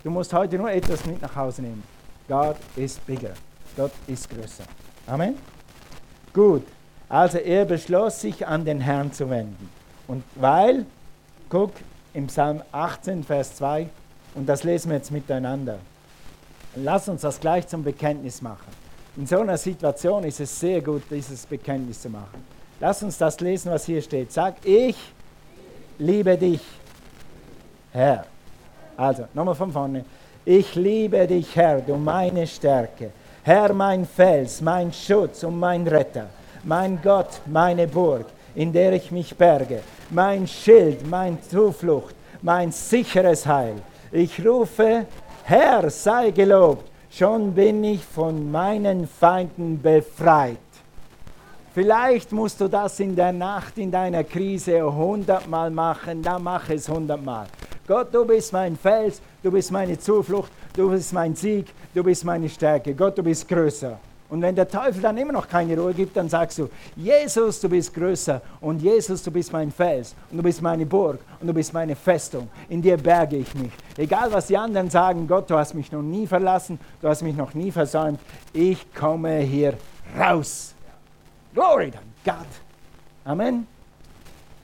Du 0.03 0.09
musst 0.09 0.33
heute 0.33 0.57
nur 0.57 0.71
etwas 0.71 1.05
mit 1.05 1.21
nach 1.21 1.35
Hause 1.35 1.61
nehmen. 1.61 1.83
God 2.27 2.55
is 2.75 2.97
bigger. 2.99 3.33
Gott 3.75 3.91
ist 4.07 4.29
größer. 4.29 4.63
Amen. 5.05 5.35
Gut. 6.33 6.63
Also 7.09 7.37
er 7.37 7.65
beschloss 7.65 8.21
sich 8.21 8.45
an 8.47 8.65
den 8.65 8.81
Herrn 8.81 9.11
zu 9.11 9.29
wenden. 9.29 9.69
Und 10.07 10.23
weil, 10.35 10.85
guck, 11.49 11.71
im 12.17 12.25
Psalm 12.25 12.63
18, 12.71 13.23
Vers 13.23 13.55
2, 13.57 13.87
und 14.33 14.49
das 14.49 14.63
lesen 14.63 14.89
wir 14.89 14.97
jetzt 14.97 15.11
miteinander. 15.11 15.77
Lass 16.75 17.07
uns 17.07 17.21
das 17.21 17.39
gleich 17.39 17.67
zum 17.67 17.83
Bekenntnis 17.83 18.41
machen. 18.41 18.71
In 19.17 19.27
so 19.27 19.39
einer 19.39 19.57
Situation 19.57 20.23
ist 20.23 20.39
es 20.39 20.59
sehr 20.59 20.81
gut, 20.81 21.03
dieses 21.11 21.45
Bekenntnis 21.45 22.01
zu 22.01 22.09
machen. 22.09 22.43
Lass 22.79 23.03
uns 23.03 23.19
das 23.19 23.39
lesen, 23.39 23.71
was 23.71 23.85
hier 23.85 24.01
steht. 24.01 24.31
Sag, 24.31 24.55
ich 24.65 24.95
liebe 25.99 26.35
dich, 26.35 26.61
Herr. 27.91 28.25
Also, 28.97 29.27
nochmal 29.35 29.53
von 29.53 29.71
vorne. 29.71 30.03
Ich 30.43 30.73
liebe 30.73 31.27
dich, 31.27 31.55
Herr, 31.55 31.81
du 31.81 31.97
meine 31.97 32.47
Stärke. 32.47 33.11
Herr, 33.43 33.73
mein 33.73 34.07
Fels, 34.07 34.59
mein 34.61 34.91
Schutz 34.91 35.43
und 35.43 35.59
mein 35.59 35.87
Retter. 35.87 36.29
Mein 36.63 36.99
Gott, 36.99 37.41
meine 37.45 37.87
Burg, 37.87 38.25
in 38.57 38.73
der 38.73 38.93
ich 38.93 39.11
mich 39.11 39.37
berge. 39.37 39.81
Mein 40.09 40.47
Schild, 40.47 41.07
mein 41.07 41.37
Zuflucht, 41.43 42.15
mein 42.41 42.71
sicheres 42.71 43.45
Heil. 43.45 43.75
Ich 44.11 44.43
rufe, 44.43 45.05
Herr, 45.43 45.87
sei 45.91 46.31
gelobt. 46.31 46.89
Schon 47.11 47.53
bin 47.53 47.83
ich 47.83 48.03
von 48.03 48.51
meinen 48.51 49.07
Feinden 49.07 49.79
befreit. 49.79 50.57
Vielleicht 51.75 52.31
musst 52.31 52.59
du 52.59 52.67
das 52.67 52.99
in 52.99 53.15
der 53.15 53.31
Nacht 53.31 53.77
in 53.77 53.91
deiner 53.91 54.23
Krise 54.23 54.83
hundertmal 54.83 55.69
machen, 55.69 56.23
dann 56.23 56.41
mach 56.41 56.67
es 56.69 56.89
hundertmal. 56.89 57.45
Gott, 57.87 58.11
du 58.11 58.25
bist 58.25 58.51
mein 58.53 58.75
Fels, 58.75 59.21
du 59.43 59.51
bist 59.51 59.71
meine 59.71 59.99
Zuflucht, 59.99 60.51
du 60.75 60.89
bist 60.89 61.13
mein 61.13 61.35
Sieg, 61.35 61.67
du 61.93 62.03
bist 62.03 62.25
meine 62.25 62.49
Stärke. 62.49 62.95
Gott, 62.95 63.19
du 63.19 63.21
bist 63.21 63.47
größer. 63.47 63.99
Und 64.29 64.41
wenn 64.41 64.55
der 64.55 64.67
Teufel 64.67 65.01
dann 65.01 65.17
immer 65.17 65.31
noch 65.31 65.47
keine 65.47 65.79
Ruhe 65.79 65.93
gibt, 65.93 66.17
dann 66.17 66.27
sagst 66.27 66.57
du, 66.57 66.69
Jesus, 66.97 67.61
du 67.61 67.69
bist 67.69 67.93
größer 67.93 68.41
und 68.59 68.81
Jesus, 68.81 69.23
du 69.23 69.31
bist 69.31 69.53
mein 69.53 69.71
Fels 69.71 70.15
und 70.29 70.37
du 70.37 70.43
bist 70.43 70.61
meine 70.61 70.85
Burg 70.85 71.19
und 71.39 71.47
du 71.47 71.53
bist 71.53 71.73
meine 71.73 71.95
Festung. 71.95 72.49
In 72.67 72.81
dir 72.81 72.97
berge 72.97 73.37
ich 73.37 73.55
mich. 73.55 73.71
Egal, 73.95 74.31
was 74.31 74.47
die 74.47 74.57
anderen 74.57 74.89
sagen, 74.89 75.27
Gott, 75.27 75.49
du 75.49 75.57
hast 75.57 75.73
mich 75.73 75.91
noch 75.91 76.01
nie 76.01 76.27
verlassen, 76.27 76.77
du 77.01 77.07
hast 77.07 77.21
mich 77.21 77.37
noch 77.37 77.53
nie 77.53 77.71
versäumt. 77.71 78.19
Ich 78.51 78.93
komme 78.93 79.37
hier 79.39 79.75
raus. 80.19 80.73
Glory 81.53 81.91
to 81.91 81.99
God. 82.25 82.47
Amen. 83.23 83.65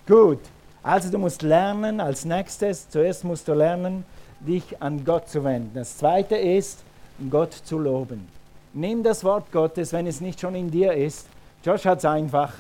Gut. 0.05 0.39
Also 0.84 1.10
du 1.10 1.17
musst 1.17 1.41
lernen, 1.41 2.01
als 2.01 2.25
nächstes, 2.25 2.89
zuerst 2.89 3.24
musst 3.24 3.48
du 3.48 3.53
lernen, 3.53 4.03
dich 4.41 4.82
an 4.82 5.05
Gott 5.05 5.29
zu 5.29 5.41
wenden. 5.46 5.72
Das 5.74 5.98
zweite 5.98 6.36
ist, 6.36 6.84
Gott 7.29 7.53
zu 7.53 7.79
loben. 7.79 8.27
Nimm 8.74 9.03
das 9.03 9.24
Wort 9.24 9.51
Gottes, 9.51 9.94
wenn 9.94 10.08
es 10.08 10.20
nicht 10.20 10.39
schon 10.39 10.56
in 10.56 10.70
dir 10.70 10.94
ist. 10.94 11.27
Josh 11.63 11.86
hat 11.86 12.00
es 12.00 12.06
einfach, 12.06 12.53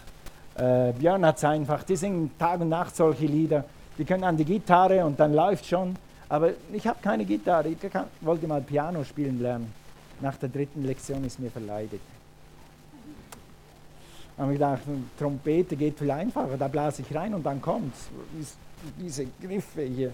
äh, 0.55 0.91
Björn 0.93 1.25
hat 1.25 1.37
es 1.37 1.43
einfach. 1.43 1.83
Die 1.83 1.95
singen 1.95 2.31
Tag 2.37 2.61
und 2.61 2.69
Nacht 2.69 2.95
solche 2.95 3.25
Lieder. 3.25 3.65
Die 3.97 4.05
können 4.05 4.23
an 4.23 4.37
die 4.37 4.45
Gitarre 4.45 5.03
und 5.05 5.19
dann 5.19 5.33
läuft 5.33 5.65
schon. 5.65 5.95
Aber 6.29 6.51
ich 6.71 6.87
habe 6.87 6.99
keine 7.01 7.25
Gitarre. 7.25 7.69
Ich 7.69 7.79
kann, 7.91 8.05
wollte 8.21 8.47
mal 8.47 8.61
Piano 8.61 9.03
spielen 9.03 9.41
lernen. 9.41 9.73
Nach 10.21 10.35
der 10.37 10.49
dritten 10.49 10.83
Lektion 10.83 11.23
ist 11.25 11.39
mir 11.39 11.51
verleidet 11.51 12.01
haben 14.37 14.49
wir 14.49 14.53
gedacht, 14.53 14.81
Trompete 15.17 15.75
geht 15.75 15.97
viel 15.97 16.11
einfacher, 16.11 16.57
da 16.57 16.67
blase 16.67 17.03
ich 17.03 17.15
rein 17.15 17.33
und 17.33 17.45
dann 17.45 17.61
kommt 17.61 17.93
Diese 18.99 19.25
Griffe 19.41 19.83
hier. 19.83 20.11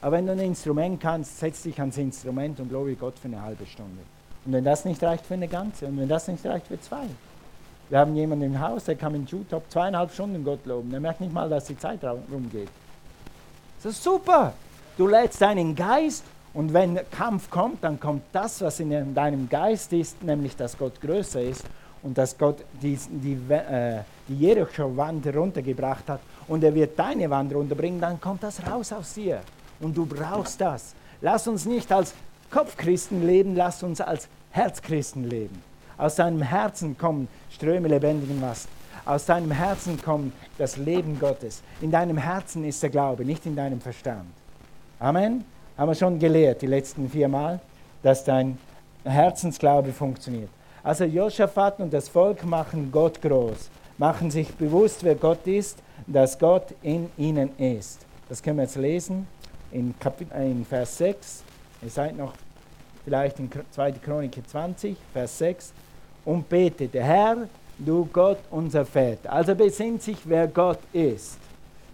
Aber 0.00 0.16
wenn 0.16 0.26
du 0.26 0.32
ein 0.32 0.38
Instrument 0.40 1.00
kannst, 1.00 1.38
setz 1.38 1.62
dich 1.62 1.78
ans 1.78 1.96
Instrument 1.98 2.58
und 2.60 2.72
lobe 2.72 2.94
Gott 2.94 3.18
für 3.18 3.28
eine 3.28 3.40
halbe 3.40 3.66
Stunde. 3.66 4.00
Und 4.44 4.52
wenn 4.52 4.64
das 4.64 4.84
nicht 4.84 5.02
reicht 5.02 5.26
für 5.26 5.34
eine 5.34 5.48
ganze, 5.48 5.86
und 5.86 5.98
wenn 5.98 6.08
das 6.08 6.28
nicht 6.28 6.44
reicht 6.46 6.66
für 6.66 6.80
zwei. 6.80 7.04
Wir 7.88 7.98
haben 7.98 8.14
jemanden 8.14 8.44
im 8.44 8.60
Haus, 8.60 8.84
der 8.84 8.94
kann 8.94 9.12
mit 9.12 9.28
YouTube 9.30 9.64
zweieinhalb 9.68 10.12
Stunden 10.12 10.44
Gott 10.44 10.64
loben. 10.64 10.90
Der 10.90 11.00
merkt 11.00 11.20
nicht 11.20 11.32
mal, 11.32 11.48
dass 11.48 11.64
die 11.64 11.76
Zeit 11.76 11.98
rumgeht. 12.04 12.68
Das 13.82 13.92
ist 13.92 14.02
super. 14.04 14.52
Du 14.96 15.08
lädst 15.08 15.40
deinen 15.40 15.74
Geist 15.74 16.24
und 16.52 16.72
wenn 16.72 16.98
Kampf 17.10 17.50
kommt, 17.50 17.82
dann 17.82 17.98
kommt 17.98 18.22
das, 18.32 18.60
was 18.60 18.80
in 18.80 19.14
deinem 19.14 19.48
Geist 19.48 19.92
ist, 19.92 20.22
nämlich 20.22 20.56
dass 20.56 20.76
Gott 20.76 21.00
größer 21.00 21.42
ist 21.42 21.64
und 22.02 22.16
dass 22.16 22.36
Gott 22.36 22.58
die, 22.82 22.98
die, 23.08 23.52
äh, 23.52 24.00
die 24.28 24.38
Jericho-Wand 24.38 25.26
runtergebracht 25.34 26.08
hat 26.08 26.20
und 26.48 26.64
er 26.64 26.74
wird 26.74 26.98
deine 26.98 27.28
Wand 27.30 27.54
runterbringen, 27.54 28.00
dann 28.00 28.20
kommt 28.20 28.42
das 28.42 28.60
raus 28.66 28.92
aus 28.92 29.14
dir. 29.14 29.40
Und 29.80 29.96
du 29.96 30.04
brauchst 30.04 30.60
das. 30.60 30.94
Lass 31.20 31.46
uns 31.48 31.64
nicht 31.64 31.90
als 31.92 32.14
Kopfchristen 32.50 33.26
leben, 33.26 33.54
lass 33.54 33.82
uns 33.82 34.00
als 34.00 34.28
Herzchristen 34.50 35.28
leben. 35.28 35.62
Aus 35.96 36.16
deinem 36.16 36.42
Herzen 36.42 36.96
kommen 36.98 37.28
Ströme 37.50 37.88
lebendigen 37.88 38.40
Wassers. 38.42 38.68
Aus 39.04 39.26
deinem 39.26 39.50
Herzen 39.50 40.00
kommt 40.00 40.32
das 40.58 40.76
Leben 40.76 41.18
Gottes. 41.18 41.62
In 41.80 41.90
deinem 41.90 42.16
Herzen 42.16 42.64
ist 42.64 42.82
der 42.82 42.90
Glaube, 42.90 43.24
nicht 43.24 43.46
in 43.46 43.56
deinem 43.56 43.80
Verstand. 43.80 44.28
Amen. 44.98 45.44
Haben 45.76 45.88
wir 45.88 45.94
schon 45.94 46.18
gelehrt, 46.18 46.62
die 46.62 46.66
letzten 46.66 47.08
vier 47.08 47.28
Mal, 47.28 47.60
dass 48.02 48.24
dein 48.24 48.58
Herzensglaube 49.04 49.92
funktioniert. 49.92 50.50
Also 50.82 51.04
Josaphat 51.04 51.80
und 51.80 51.92
das 51.92 52.08
Volk 52.08 52.44
machen 52.44 52.90
Gott 52.92 53.20
groß, 53.20 53.70
machen 53.98 54.30
sich 54.30 54.54
bewusst, 54.54 55.04
wer 55.04 55.14
Gott 55.14 55.46
ist, 55.46 55.78
dass 56.06 56.38
Gott 56.38 56.74
in 56.82 57.10
ihnen 57.16 57.56
ist. 57.58 58.00
Das 58.28 58.42
können 58.42 58.58
wir 58.58 58.64
jetzt 58.64 58.76
lesen 58.76 59.26
in, 59.70 59.94
in 60.38 60.64
Vers 60.64 60.98
6. 60.98 61.44
Ihr 61.82 61.90
seid 61.90 62.16
noch 62.16 62.34
vielleicht 63.04 63.38
in 63.38 63.50
2. 63.70 63.92
Chronik 63.92 64.36
20, 64.46 64.96
Vers 65.12 65.38
6. 65.38 65.72
Und 66.24 66.48
betet, 66.48 66.94
Herr, 66.94 67.48
du 67.78 68.08
Gott, 68.12 68.38
unser 68.50 68.84
Väter. 68.84 69.32
Also 69.32 69.54
besinnt 69.54 70.02
sich, 70.02 70.18
wer 70.24 70.46
Gott 70.46 70.80
ist. 70.92 71.38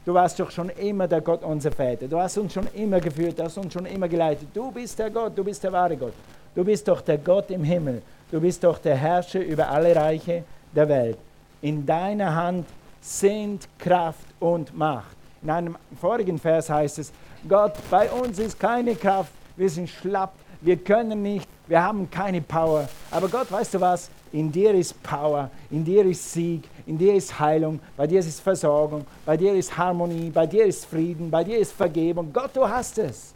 Du 0.05 0.15
warst 0.15 0.39
doch 0.39 0.51
schon 0.51 0.69
immer 0.71 1.09
der 1.09 1.21
Gott 1.21 1.43
unser 1.43 1.73
Väter. 1.73 2.07
Du 2.07 2.19
hast 2.19 2.39
uns 2.39 2.53
schon 2.53 2.67
immer 2.75 3.01
geführt, 3.01 3.39
du 3.39 3.45
hast 3.45 3.59
uns 3.59 3.73
schon 3.73 3.87
immer 3.87 4.09
geleitet. 4.09 4.49
Du 4.55 4.71
bist 4.71 4.99
der 4.99 5.11
Gott, 5.11 5.37
du 5.37 5.43
bist 5.43 5.63
der 5.63 5.73
wahre 5.73 5.97
Gott. 5.97 6.13
Du 6.55 6.65
bist 6.65 6.87
doch 6.87 7.01
der 7.01 7.19
Gott 7.19 7.51
im 7.51 7.65
Himmel. 7.65 8.03
Du 8.31 8.41
bist 8.41 8.63
doch 8.63 8.79
der 8.79 8.97
Herrscher 8.97 9.41
über 9.41 9.69
alle 9.69 9.95
Reiche 9.95 10.45
der 10.75 10.89
Welt. 10.89 11.19
In 11.61 11.85
deiner 11.85 12.35
Hand 12.35 12.67
sind 13.01 13.69
Kraft 13.79 14.27
und 14.41 14.77
Macht. 14.77 15.17
In 15.43 15.51
einem 15.51 15.77
vorigen 16.01 16.39
Vers 16.39 16.71
heißt 16.71 16.99
es, 16.99 17.13
Gott, 17.49 17.75
bei 17.91 18.11
uns 18.11 18.39
ist 18.39 18.59
keine 18.59 18.95
Kraft, 18.95 19.33
wir 19.57 19.71
sind 19.71 19.89
schlapp, 19.89 20.35
wir 20.61 20.77
können 20.77 21.23
nicht, 21.23 21.49
wir 21.67 21.83
haben 21.83 22.11
keine 22.11 22.41
Power. 22.41 22.89
Aber 23.11 23.29
Gott, 23.29 23.51
weißt 23.51 23.75
du 23.75 23.81
was? 23.81 24.11
In 24.33 24.51
dir 24.51 24.75
ist 24.75 25.03
Power, 25.03 25.51
in 25.71 25.85
dir 25.85 26.05
ist 26.05 26.33
Sieg, 26.33 26.65
in 26.87 26.99
dir 26.99 27.15
ist 27.15 27.39
Heilung, 27.39 27.81
bei 27.97 28.07
dir 28.07 28.21
ist 28.21 28.41
Versorgung, 28.41 29.07
bei 29.25 29.37
dir 29.37 29.55
ist 29.55 29.77
Harmonie, 29.77 30.31
bei 30.31 30.47
dir 30.47 30.67
ist 30.67 30.85
Frieden, 30.87 31.31
bei 31.31 31.45
dir 31.45 31.59
ist 31.59 31.73
Vergebung. 31.73 32.33
Gott, 32.33 32.51
du 32.55 32.69
hast 32.69 32.99
es. 32.99 33.33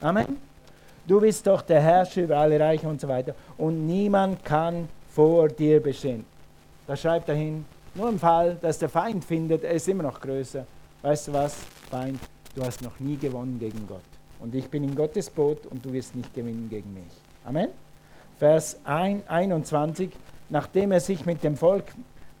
Amen. 0.00 0.36
Du 1.06 1.20
bist 1.20 1.46
doch 1.46 1.62
der 1.62 1.80
Herrscher 1.80 2.22
über 2.22 2.38
alle 2.38 2.58
Reiche 2.58 2.88
und 2.88 3.00
so 3.00 3.08
weiter. 3.08 3.34
Und 3.58 3.86
niemand 3.86 4.44
kann 4.44 4.88
vor 5.14 5.48
dir 5.48 5.80
bestehen. 5.80 6.24
Da 6.86 6.96
schreibt 6.96 7.28
er 7.28 7.34
hin, 7.34 7.64
nur 7.94 8.08
im 8.08 8.18
Fall, 8.18 8.56
dass 8.60 8.78
der 8.78 8.88
Feind 8.88 9.24
findet, 9.24 9.64
er 9.64 9.72
ist 9.72 9.88
immer 9.88 10.02
noch 10.02 10.20
größer. 10.20 10.66
Weißt 11.02 11.28
du 11.28 11.32
was, 11.32 11.56
Feind, 11.90 12.20
du 12.54 12.64
hast 12.64 12.82
noch 12.82 12.98
nie 12.98 13.16
gewonnen 13.16 13.58
gegen 13.58 13.86
Gott. 13.86 14.13
Und 14.40 14.54
ich 14.54 14.68
bin 14.68 14.84
in 14.84 14.94
Gottes 14.94 15.30
Boot 15.30 15.66
und 15.66 15.84
du 15.84 15.92
wirst 15.92 16.14
nicht 16.14 16.34
gewinnen 16.34 16.68
gegen 16.70 16.92
mich. 16.92 17.12
Amen. 17.44 17.68
Vers 18.38 18.76
21, 18.84 20.10
nachdem 20.50 20.92
er 20.92 21.00
sich 21.00 21.24
mit 21.24 21.42
dem 21.44 21.56
Volk 21.56 21.84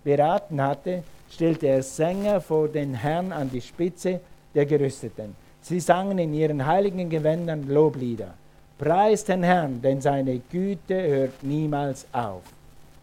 beraten 0.02 0.60
hatte, 0.60 1.02
stellte 1.30 1.66
er 1.66 1.82
Sänger 1.82 2.40
vor 2.40 2.68
den 2.68 2.94
Herrn 2.94 3.32
an 3.32 3.50
die 3.50 3.60
Spitze 3.60 4.20
der 4.54 4.66
Gerüsteten. 4.66 5.34
Sie 5.60 5.80
sangen 5.80 6.18
in 6.18 6.34
ihren 6.34 6.66
heiligen 6.66 7.08
Gewändern 7.08 7.68
Loblieder. 7.68 8.34
Preis 8.78 9.24
den 9.24 9.42
Herrn, 9.42 9.80
denn 9.80 10.00
seine 10.00 10.38
Güte 10.38 11.00
hört 11.00 11.42
niemals 11.42 12.06
auf. 12.12 12.42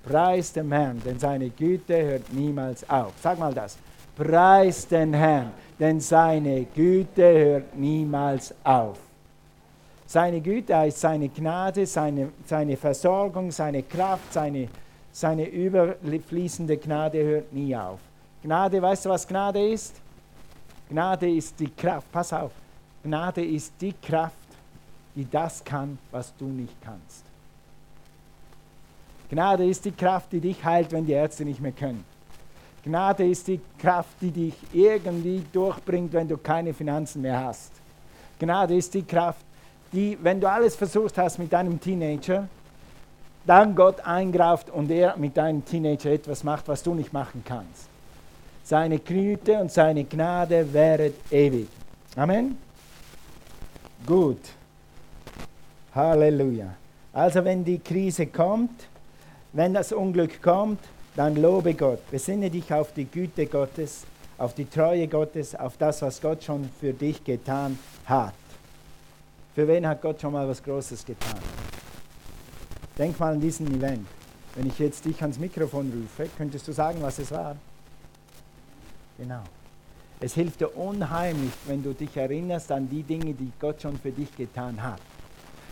Preis 0.03 0.53
dem 0.53 0.71
Herrn, 0.71 1.01
denn 1.05 1.17
seine 1.17 1.49
Güte 1.49 2.03
hört 2.03 2.33
niemals 2.33 2.87
auf. 2.89 3.13
Sag 3.21 3.39
mal 3.39 3.53
das. 3.53 3.77
Preis 4.15 4.87
den 4.87 5.13
Herrn, 5.13 5.51
denn 5.81 5.99
seine 5.99 6.65
Güte 6.65 7.23
hört 7.23 7.75
niemals 7.75 8.53
auf. 8.63 8.99
Seine 10.05 10.39
Güte 10.39 10.77
heißt 10.77 10.99
seine 10.99 11.27
Gnade, 11.27 11.87
seine, 11.87 12.31
seine 12.45 12.77
Versorgung, 12.77 13.49
seine 13.49 13.81
Kraft, 13.81 14.31
seine, 14.31 14.69
seine 15.11 15.47
überfließende 15.47 16.77
Gnade 16.77 17.23
hört 17.23 17.51
nie 17.51 17.75
auf. 17.75 17.99
Gnade, 18.43 18.79
weißt 18.79 19.05
du, 19.05 19.09
was 19.09 19.27
Gnade 19.27 19.69
ist? 19.69 19.95
Gnade 20.87 21.27
ist 21.27 21.59
die 21.59 21.71
Kraft, 21.71 22.11
pass 22.11 22.31
auf. 22.31 22.51
Gnade 23.03 23.43
ist 23.43 23.73
die 23.81 23.93
Kraft, 23.93 24.35
die 25.15 25.27
das 25.31 25.63
kann, 25.63 25.97
was 26.11 26.31
du 26.37 26.45
nicht 26.45 26.75
kannst. 26.83 27.25
Gnade 29.31 29.65
ist 29.65 29.83
die 29.83 29.93
Kraft, 29.93 30.31
die 30.31 30.41
dich 30.41 30.63
heilt, 30.63 30.91
wenn 30.91 31.07
die 31.07 31.13
Ärzte 31.13 31.43
nicht 31.43 31.59
mehr 31.59 31.71
können. 31.71 32.05
Gnade 32.83 33.27
ist 33.27 33.47
die 33.47 33.59
Kraft, 33.77 34.15
die 34.21 34.31
dich 34.31 34.55
irgendwie 34.73 35.43
durchbringt, 35.53 36.13
wenn 36.13 36.27
du 36.27 36.37
keine 36.37 36.73
Finanzen 36.73 37.21
mehr 37.21 37.43
hast. 37.43 37.71
Gnade 38.39 38.75
ist 38.75 38.93
die 38.93 39.03
Kraft, 39.03 39.45
die, 39.93 40.17
wenn 40.21 40.41
du 40.41 40.49
alles 40.49 40.75
versucht 40.75 41.17
hast 41.17 41.37
mit 41.37 41.53
deinem 41.53 41.79
Teenager, 41.79 42.47
dann 43.45 43.75
Gott 43.75 43.99
eingreift 44.01 44.69
und 44.69 44.89
er 44.89 45.15
mit 45.17 45.37
deinem 45.37 45.63
Teenager 45.65 46.11
etwas 46.11 46.43
macht, 46.43 46.67
was 46.67 46.81
du 46.81 46.93
nicht 46.93 47.11
machen 47.13 47.43
kannst. 47.45 47.87
Seine 48.63 48.99
Güte 48.99 49.59
und 49.59 49.71
seine 49.71 50.03
Gnade 50.03 50.71
wäret 50.71 51.15
ewig. 51.31 51.67
Amen. 52.15 52.57
Gut. 54.05 54.39
Halleluja. 55.93 56.73
Also 57.13 57.43
wenn 57.43 57.65
die 57.65 57.79
Krise 57.79 58.27
kommt, 58.27 58.87
wenn 59.53 59.73
das 59.73 59.91
Unglück 59.91 60.41
kommt, 60.41 60.79
dann 61.15 61.35
lobe 61.35 61.73
Gott. 61.73 61.99
Besinne 62.09 62.49
dich 62.49 62.71
auf 62.73 62.93
die 62.93 63.05
Güte 63.05 63.45
Gottes, 63.45 64.03
auf 64.37 64.53
die 64.53 64.69
Treue 64.69 65.07
Gottes, 65.07 65.55
auf 65.55 65.77
das, 65.77 66.01
was 66.01 66.21
Gott 66.21 66.43
schon 66.43 66.69
für 66.79 66.93
dich 66.93 67.23
getan 67.23 67.77
hat. 68.05 68.33
Für 69.53 69.67
wen 69.67 69.85
hat 69.85 70.01
Gott 70.01 70.21
schon 70.21 70.33
mal 70.33 70.47
was 70.47 70.63
Großes 70.63 71.05
getan? 71.05 71.39
Denk 72.97 73.19
mal 73.19 73.33
an 73.33 73.41
diesen 73.41 73.67
Event. 73.67 74.07
Wenn 74.55 74.67
ich 74.67 74.79
jetzt 74.79 75.05
dich 75.05 75.21
ans 75.21 75.39
Mikrofon 75.39 75.91
rufe, 75.91 76.29
könntest 76.37 76.67
du 76.67 76.71
sagen, 76.71 77.01
was 77.01 77.19
es 77.19 77.31
war? 77.31 77.55
Genau. 79.17 79.43
Es 80.19 80.33
hilft 80.33 80.61
dir 80.61 80.75
unheimlich, 80.77 81.51
wenn 81.67 81.83
du 81.83 81.93
dich 81.93 82.15
erinnerst 82.15 82.71
an 82.71 82.89
die 82.89 83.03
Dinge, 83.03 83.33
die 83.33 83.51
Gott 83.59 83.81
schon 83.81 83.97
für 83.97 84.11
dich 84.11 84.35
getan 84.35 84.81
hat. 84.81 84.99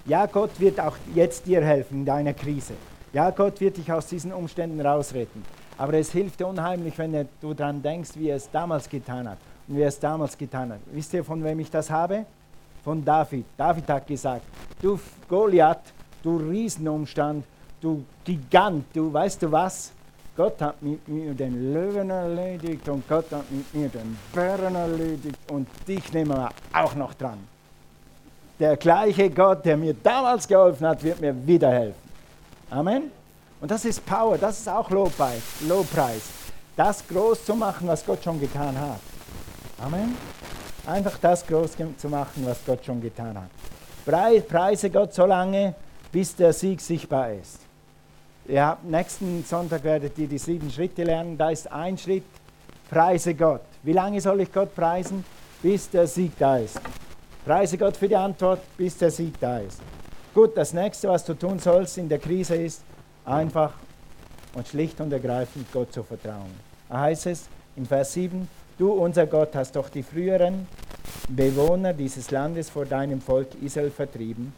Ja, 0.06 0.26
Gott 0.26 0.60
wird 0.60 0.80
auch 0.80 0.98
jetzt 1.14 1.46
dir 1.46 1.64
helfen 1.64 2.00
in 2.00 2.06
deiner 2.06 2.34
Krise. 2.34 2.74
Ja, 3.12 3.32
Gott 3.32 3.60
wird 3.60 3.78
dich 3.78 3.92
aus 3.92 4.06
diesen 4.06 4.32
Umständen 4.32 4.80
rausretten. 4.82 5.44
Aber 5.78 5.94
es 5.94 6.12
hilft 6.12 6.42
unheimlich, 6.42 6.98
wenn 6.98 7.28
du 7.42 7.54
daran 7.54 7.82
denkst, 7.82 8.12
wie 8.16 8.30
er 8.30 8.36
es 8.36 8.52
damals 8.52 8.88
getan 8.88 9.28
hat 9.28 9.38
und 9.68 9.78
wie 9.78 9.82
er 9.82 9.88
es 9.88 10.00
damals 10.00 10.38
getan 10.38 10.74
hat. 10.74 10.80
Wisst 10.92 11.14
ihr, 11.14 11.24
von 11.24 11.44
wem 11.44 11.60
ich 11.60 11.72
das 11.72 11.90
habe? 11.90 12.26
Von 12.84 13.04
David. 13.04 13.46
David 13.58 13.88
hat 13.88 14.06
gesagt, 14.06 14.44
du 14.82 15.00
Goliath, 15.28 15.94
du 16.22 16.38
Riesenumstand, 16.38 17.46
du 17.82 18.04
Gigant, 18.24 18.86
du 18.94 19.12
weißt 19.12 19.42
du 19.42 19.52
was? 19.52 19.92
Gott 20.36 20.62
hat 20.62 20.82
mit 20.82 21.08
mir 21.08 21.34
den 21.34 21.74
Löwen 21.74 22.10
erledigt 22.10 22.88
und 22.88 23.08
Gott 23.10 23.32
hat 23.32 23.52
mit 23.52 23.74
mir 23.74 23.90
den 23.90 24.18
Bären 24.34 24.76
erledigt 24.76 25.40
und 25.52 25.68
dich 25.88 26.14
nehmen 26.14 26.32
wir 26.32 26.50
auch 26.72 26.96
noch 26.96 27.14
dran. 27.14 27.40
Der 28.60 28.78
gleiche 28.78 29.30
Gott, 29.30 29.66
der 29.66 29.78
mir 29.78 29.94
damals 29.94 30.48
geholfen 30.48 30.88
hat, 30.88 31.04
wird 31.04 31.20
mir 31.20 31.36
wieder 31.48 31.72
helfen. 31.72 32.09
Amen. 32.70 33.12
Und 33.62 33.72
das 33.72 33.84
ist 33.86 34.06
Power, 34.06 34.38
das 34.38 34.60
ist 34.60 34.70
auch 34.70 34.90
Lobpreis. 34.90 36.24
Das 36.76 37.06
groß 37.08 37.46
zu 37.46 37.56
machen, 37.56 37.88
was 37.88 38.06
Gott 38.06 38.24
schon 38.24 38.40
getan 38.40 38.80
hat. 38.80 39.00
Amen. 39.80 40.16
Einfach 40.86 41.18
das 41.18 41.46
groß 41.46 41.72
zu 41.98 42.08
machen, 42.10 42.46
was 42.46 42.60
Gott 42.66 42.86
schon 42.86 43.02
getan 43.02 43.38
hat. 43.38 43.50
Preise 44.48 44.90
Gott 44.90 45.14
so 45.14 45.26
lange, 45.26 45.76
bis 46.12 46.36
der 46.36 46.54
Sieg 46.54 46.80
sichtbar 46.80 47.34
ist. 47.34 47.60
Ja, 48.48 48.78
nächsten 48.84 49.44
Sonntag 49.44 49.84
werdet 49.84 50.18
ihr 50.18 50.28
die 50.28 50.38
sieben 50.38 50.72
Schritte 50.72 51.04
lernen. 51.04 51.38
Da 51.38 51.50
ist 51.52 51.72
ein 51.72 51.98
Schritt, 51.98 52.24
preise 52.90 53.36
Gott. 53.36 53.62
Wie 53.84 53.94
lange 53.94 54.20
soll 54.22 54.42
ich 54.42 54.52
Gott 54.52 54.74
preisen? 54.74 55.24
Bis 55.62 55.90
der 55.90 56.08
Sieg 56.08 56.32
da 56.40 56.58
ist. 56.58 56.80
Preise 57.46 57.78
Gott 57.78 57.98
für 57.98 58.08
die 58.08 58.16
Antwort, 58.16 58.62
bis 58.78 58.98
der 58.98 59.12
Sieg 59.12 59.40
da 59.40 59.60
ist. 59.60 59.82
Gut, 60.34 60.56
das 60.56 60.74
nächste, 60.74 61.08
was 61.08 61.26
du 61.26 61.34
tun 61.34 61.58
sollst 61.58 61.98
in 61.98 62.08
der 62.08 62.20
Krise 62.20 62.56
ist, 62.56 62.84
einfach 63.26 63.74
und 64.54 64.68
schlicht 64.68 65.02
und 65.02 65.12
ergreifend 65.12 65.72
Gott 65.72 65.92
zu 65.92 66.04
vertrauen. 66.04 66.54
Da 66.88 67.00
heißt 67.00 67.26
es 67.26 67.48
in 67.76 67.86
Vers 67.88 68.14
7, 68.14 68.48
du 68.78 68.92
unser 68.92 69.26
Gott 69.26 69.56
hast 69.56 69.76
doch 69.76 69.90
die 69.90 70.04
früheren 70.04 70.68
Bewohner 71.28 71.94
dieses 71.94 72.30
Landes 72.30 72.70
vor 72.70 72.86
deinem 72.86 73.22
Volk 73.22 73.48
Israel 73.62 73.90
vertrieben 73.90 74.54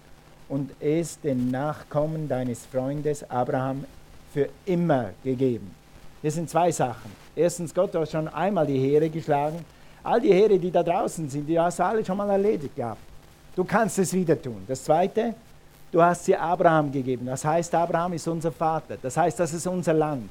und 0.50 0.72
es 0.82 1.20
den 1.22 1.50
Nachkommen 1.50 2.28
deines 2.28 2.66
Freundes 2.66 3.30
Abraham 3.30 3.86
für 4.34 4.50
immer 4.66 5.12
gegeben. 5.24 5.74
Das 6.22 6.34
sind 6.34 6.50
zwei 6.50 6.72
Sachen. 6.74 7.12
Erstens, 7.34 7.74
Gott 7.74 7.96
hat 7.96 8.12
schon 8.12 8.28
einmal 8.28 8.68
die 8.68 8.78
Heere 8.78 9.10
geschlagen. 9.10 9.63
All 10.04 10.20
die 10.20 10.34
Heere, 10.34 10.60
die 10.60 10.70
da 10.70 10.84
draußen 10.84 11.30
sind, 11.30 11.48
die 11.48 11.58
hast 11.58 11.80
du 11.80 11.86
alle 11.86 12.04
schon 12.04 12.18
mal 12.18 12.30
erledigt 12.30 12.75
gehabt. 12.75 13.01
Du 13.56 13.63
kannst 13.63 13.98
es 14.00 14.13
wieder 14.13 14.40
tun. 14.40 14.63
Das 14.68 14.84
Zweite, 14.84 15.34
du 15.91 16.01
hast 16.01 16.25
sie 16.25 16.36
Abraham 16.36 16.91
gegeben. 16.91 17.25
Das 17.25 17.43
heißt, 17.43 17.74
Abraham 17.75 18.13
ist 18.13 18.27
unser 18.27 18.51
Vater. 18.51 18.98
Das 19.01 19.17
heißt, 19.17 19.39
das 19.39 19.53
ist 19.53 19.67
unser 19.67 19.93
Land. 19.93 20.29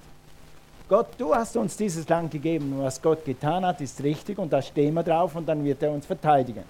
Gott, 0.89 1.09
du 1.19 1.33
hast 1.33 1.57
uns 1.57 1.77
dieses 1.77 2.09
Land 2.09 2.33
gegeben 2.33 2.73
und 2.73 2.83
was 2.83 3.01
Gott 3.01 3.25
getan 3.25 3.65
hat, 3.65 3.81
ist 3.81 4.03
richtig 4.03 4.39
und 4.39 4.53
da 4.53 4.61
stehen 4.61 4.93
wir 4.95 5.05
drauf 5.05 5.37
und 5.37 5.49
dann 5.49 5.65
wird 5.65 5.81
er 5.85 5.93
uns 5.93 6.05
verteidigen. 6.05 6.65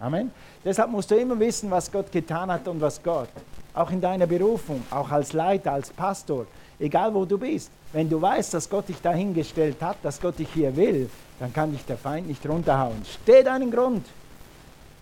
Amen. 0.00 0.30
Deshalb 0.64 0.90
musst 0.90 1.10
du 1.10 1.16
immer 1.16 1.38
wissen, 1.38 1.70
was 1.70 1.92
Gott 1.92 2.10
getan 2.10 2.50
hat 2.50 2.66
und 2.66 2.80
was 2.80 3.02
Gott. 3.02 3.28
Auch 3.74 3.90
in 3.90 4.00
deiner 4.00 4.26
Berufung, 4.26 4.82
auch 4.90 5.10
als 5.10 5.34
Leiter, 5.34 5.72
als 5.72 5.90
Pastor, 5.90 6.46
egal 6.78 7.12
wo 7.12 7.26
du 7.26 7.36
bist. 7.36 7.70
Wenn 7.92 8.08
du 8.08 8.20
weißt, 8.20 8.54
dass 8.54 8.68
Gott 8.68 8.88
dich 8.88 9.00
dahingestellt 9.02 9.76
hat, 9.82 9.96
dass 10.02 10.20
Gott 10.20 10.38
dich 10.38 10.48
hier 10.54 10.74
will, 10.74 11.10
dann 11.38 11.52
kann 11.52 11.70
dich 11.70 11.84
der 11.84 11.98
Feind 11.98 12.26
nicht 12.26 12.48
runterhauen. 12.48 13.02
Steh 13.22 13.42
deinen 13.42 13.70
Grund. 13.70 14.06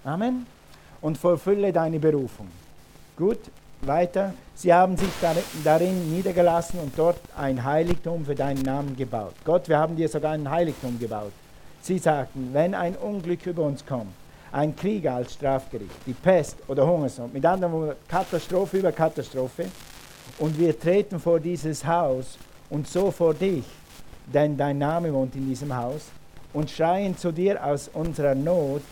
Amen. 0.05 0.47
Und 1.01 1.17
vollfülle 1.17 1.73
deine 1.73 1.99
Berufung. 1.99 2.49
Gut, 3.17 3.39
weiter. 3.83 4.33
Sie 4.55 4.73
haben 4.73 4.97
sich 4.97 5.11
darin 5.65 6.15
niedergelassen 6.15 6.81
und 6.81 6.97
dort 6.97 7.19
ein 7.37 7.63
Heiligtum 7.63 8.25
für 8.25 8.35
deinen 8.35 8.63
Namen 8.63 8.97
gebaut. 8.97 9.35
Gott, 9.45 9.69
wir 9.69 9.79
haben 9.79 9.97
dir 9.97 10.09
sogar 10.09 10.33
ein 10.33 10.51
Heiligtum 10.51 10.99
gebaut. 10.99 11.33
Sie 11.83 11.99
sagten, 11.99 12.51
wenn 12.53 12.75
ein 12.75 12.97
Unglück 12.97 13.45
über 13.45 13.65
uns 13.65 13.85
kommt, 13.85 14.13
ein 14.51 14.75
Krieg 14.75 15.07
als 15.07 15.35
Strafgericht, 15.35 15.91
die 16.07 16.15
Pest 16.15 16.57
oder 16.69 16.87
Hungersnot, 16.87 17.35
mit 17.35 17.45
anderen 17.45 17.73
Worten 17.73 17.97
Katastrophe 18.09 18.79
über 18.79 18.93
Katastrophe, 18.93 19.67
und 20.39 20.59
wir 20.59 20.79
treten 20.79 21.21
vor 21.21 21.41
dieses 21.41 21.85
Haus 21.85 22.39
und 22.71 22.89
so 22.89 23.11
vor 23.11 23.35
dich, 23.35 23.65
denn 24.33 24.57
dein 24.57 24.79
Name 24.79 25.13
wohnt 25.13 25.35
in 25.35 25.49
diesem 25.49 25.77
Haus, 25.77 26.07
und 26.55 26.71
schreien 26.71 27.17
zu 27.17 27.33
dir 27.33 27.63
aus 27.63 27.91
unserer 27.93 28.35
Not, 28.35 28.83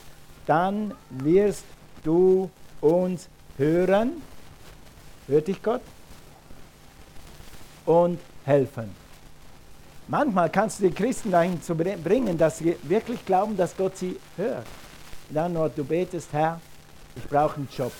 dann 0.46 0.92
wirst 1.10 1.64
du 2.02 2.50
uns 2.80 3.28
hören, 3.60 4.22
hört 5.28 5.48
dich 5.48 5.62
Gott, 5.62 5.82
und 7.84 8.18
helfen. 8.44 8.90
Manchmal 10.08 10.50
kannst 10.50 10.80
du 10.80 10.88
die 10.88 10.94
Christen 10.94 11.30
dahin 11.30 11.62
zu 11.62 11.74
bringen, 11.74 12.36
dass 12.36 12.58
sie 12.58 12.76
wirklich 12.82 13.24
glauben, 13.24 13.56
dass 13.56 13.76
Gott 13.76 13.96
sie 13.96 14.18
hört. 14.36 14.66
Dann 15.28 15.52
nur, 15.52 15.68
du 15.68 15.84
betest, 15.84 16.32
Herr, 16.32 16.60
ich 17.14 17.24
brauche 17.24 17.56
einen 17.56 17.68
Job. 17.76 17.92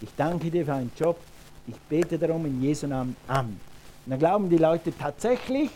Ich 0.00 0.10
danke 0.16 0.50
dir 0.50 0.64
für 0.64 0.74
einen 0.74 0.92
Job. 0.98 1.18
Ich 1.66 1.76
bete 1.88 2.18
darum 2.18 2.44
in 2.44 2.60
Jesu 2.60 2.86
Namen. 2.86 3.16
Amen. 3.28 3.60
Und 4.04 4.10
dann 4.10 4.18
glauben 4.18 4.50
die 4.50 4.58
Leute 4.58 4.92
tatsächlich, 4.96 5.70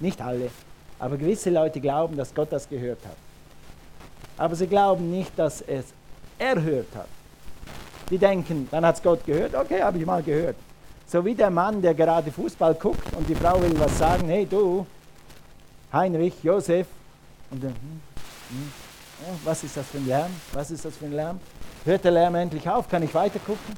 nicht 0.00 0.20
alle, 0.20 0.50
aber 0.98 1.16
gewisse 1.16 1.50
Leute 1.50 1.80
glauben, 1.80 2.16
dass 2.16 2.34
Gott 2.34 2.50
das 2.50 2.68
gehört 2.68 3.04
hat. 3.04 3.16
Aber 4.38 4.54
sie 4.56 4.66
glauben 4.66 5.10
nicht, 5.10 5.38
dass 5.38 5.60
es 5.60 5.86
erhört 6.38 6.88
hat. 6.94 7.08
Die 8.10 8.18
denken, 8.18 8.68
dann 8.70 8.86
hat 8.86 8.96
es 8.96 9.02
Gott 9.02 9.24
gehört, 9.26 9.54
okay, 9.54 9.82
habe 9.82 9.98
ich 9.98 10.06
mal 10.06 10.22
gehört. 10.22 10.56
So 11.06 11.24
wie 11.24 11.34
der 11.34 11.50
Mann, 11.50 11.82
der 11.82 11.94
gerade 11.94 12.30
Fußball 12.30 12.74
guckt 12.74 13.14
und 13.16 13.28
die 13.28 13.34
Frau 13.34 13.60
will 13.60 13.78
was 13.78 13.98
sagen, 13.98 14.28
hey 14.28 14.46
du, 14.46 14.86
Heinrich, 15.92 16.34
Josef, 16.42 16.86
und 17.50 17.62
dann, 17.62 17.70
hm, 17.70 18.00
hm, 18.50 18.72
oh, 19.28 19.38
was 19.44 19.64
ist 19.64 19.76
das 19.76 19.86
für 19.86 19.98
ein 19.98 20.06
Lärm? 20.06 20.30
Was 20.52 20.70
ist 20.70 20.84
das 20.84 20.96
für 20.96 21.06
ein 21.06 21.12
Lärm? 21.12 21.38
Hört 21.84 22.04
der 22.04 22.10
Lärm 22.12 22.34
endlich 22.34 22.68
auf? 22.68 22.88
Kann 22.88 23.02
ich 23.02 23.14
weiter 23.14 23.38
gucken? 23.38 23.74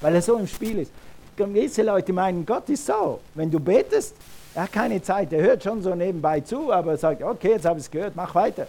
Weil 0.00 0.14
er 0.14 0.22
so 0.22 0.36
im 0.38 0.46
Spiel 0.46 0.78
ist. 0.78 0.92
Gewisse 1.36 1.82
Leute 1.82 2.12
meinen, 2.12 2.44
Gott 2.44 2.68
ist 2.70 2.86
so. 2.86 3.20
Wenn 3.34 3.50
du 3.50 3.60
betest, 3.60 4.14
er 4.54 4.64
hat 4.64 4.72
keine 4.72 5.02
Zeit. 5.02 5.32
Er 5.32 5.42
hört 5.42 5.62
schon 5.62 5.82
so 5.82 5.94
nebenbei 5.94 6.40
zu, 6.40 6.72
aber 6.72 6.92
er 6.92 6.98
sagt, 6.98 7.22
okay, 7.22 7.52
jetzt 7.52 7.64
habe 7.64 7.78
ich 7.78 7.86
es 7.86 7.90
gehört, 7.90 8.16
mach 8.16 8.34
weiter. 8.34 8.66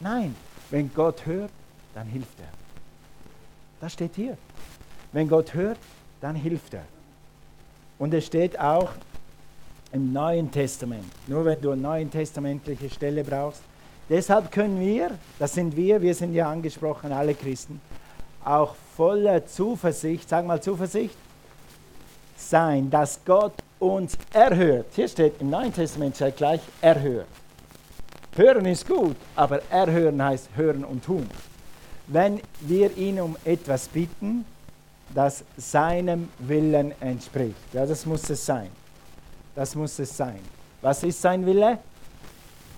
Nein, 0.00 0.34
wenn 0.70 0.90
Gott 0.94 1.24
hört, 1.24 1.50
dann 1.94 2.06
hilft 2.06 2.38
er. 2.38 2.63
Das 3.80 3.92
steht 3.92 4.14
hier. 4.16 4.36
Wenn 5.12 5.28
Gott 5.28 5.54
hört, 5.54 5.78
dann 6.20 6.34
hilft 6.34 6.74
er. 6.74 6.84
Und 7.98 8.12
es 8.14 8.26
steht 8.26 8.58
auch 8.58 8.90
im 9.92 10.12
Neuen 10.12 10.50
Testament. 10.50 11.04
Nur 11.26 11.44
wenn 11.44 11.60
du 11.60 11.70
eine 11.70 11.80
neuen 11.80 12.10
testamentliche 12.10 12.90
Stelle 12.90 13.22
brauchst. 13.22 13.62
Deshalb 14.08 14.50
können 14.50 14.80
wir, 14.80 15.12
das 15.38 15.54
sind 15.54 15.76
wir, 15.76 16.02
wir 16.02 16.14
sind 16.14 16.34
ja 16.34 16.50
angesprochen, 16.50 17.12
alle 17.12 17.34
Christen, 17.34 17.80
auch 18.44 18.74
voller 18.96 19.46
Zuversicht, 19.46 20.28
sag 20.28 20.44
mal 20.46 20.60
Zuversicht, 20.60 21.16
sein, 22.36 22.90
dass 22.90 23.20
Gott 23.24 23.54
uns 23.78 24.18
erhört. 24.32 24.86
Hier 24.94 25.08
steht 25.08 25.40
im 25.40 25.48
Neuen 25.48 25.72
Testament 25.72 26.16
steht 26.16 26.36
gleich 26.36 26.60
erhört. 26.80 27.28
Hören 28.36 28.66
ist 28.66 28.86
gut, 28.86 29.16
aber 29.36 29.62
erhören 29.70 30.22
heißt 30.22 30.48
hören 30.56 30.84
und 30.84 31.04
tun 31.04 31.28
wenn 32.06 32.40
wir 32.60 32.96
ihn 32.96 33.20
um 33.20 33.36
etwas 33.44 33.88
bitten, 33.88 34.44
das 35.14 35.44
seinem 35.56 36.28
Willen 36.38 36.92
entspricht. 37.00 37.72
Ja, 37.72 37.86
das 37.86 38.04
muss 38.04 38.28
es 38.30 38.44
sein. 38.44 38.68
Das 39.54 39.74
muss 39.74 39.98
es 39.98 40.16
sein. 40.16 40.40
Was 40.82 41.02
ist 41.02 41.20
sein 41.20 41.46
Wille? 41.46 41.78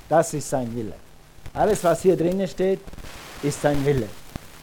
Das 0.08 0.34
ist 0.34 0.48
sein 0.48 0.74
Wille. 0.76 0.94
Alles, 1.54 1.82
was 1.82 2.02
hier 2.02 2.16
drinnen 2.16 2.46
steht, 2.46 2.80
ist 3.42 3.60
sein 3.62 3.84
Wille. 3.84 4.08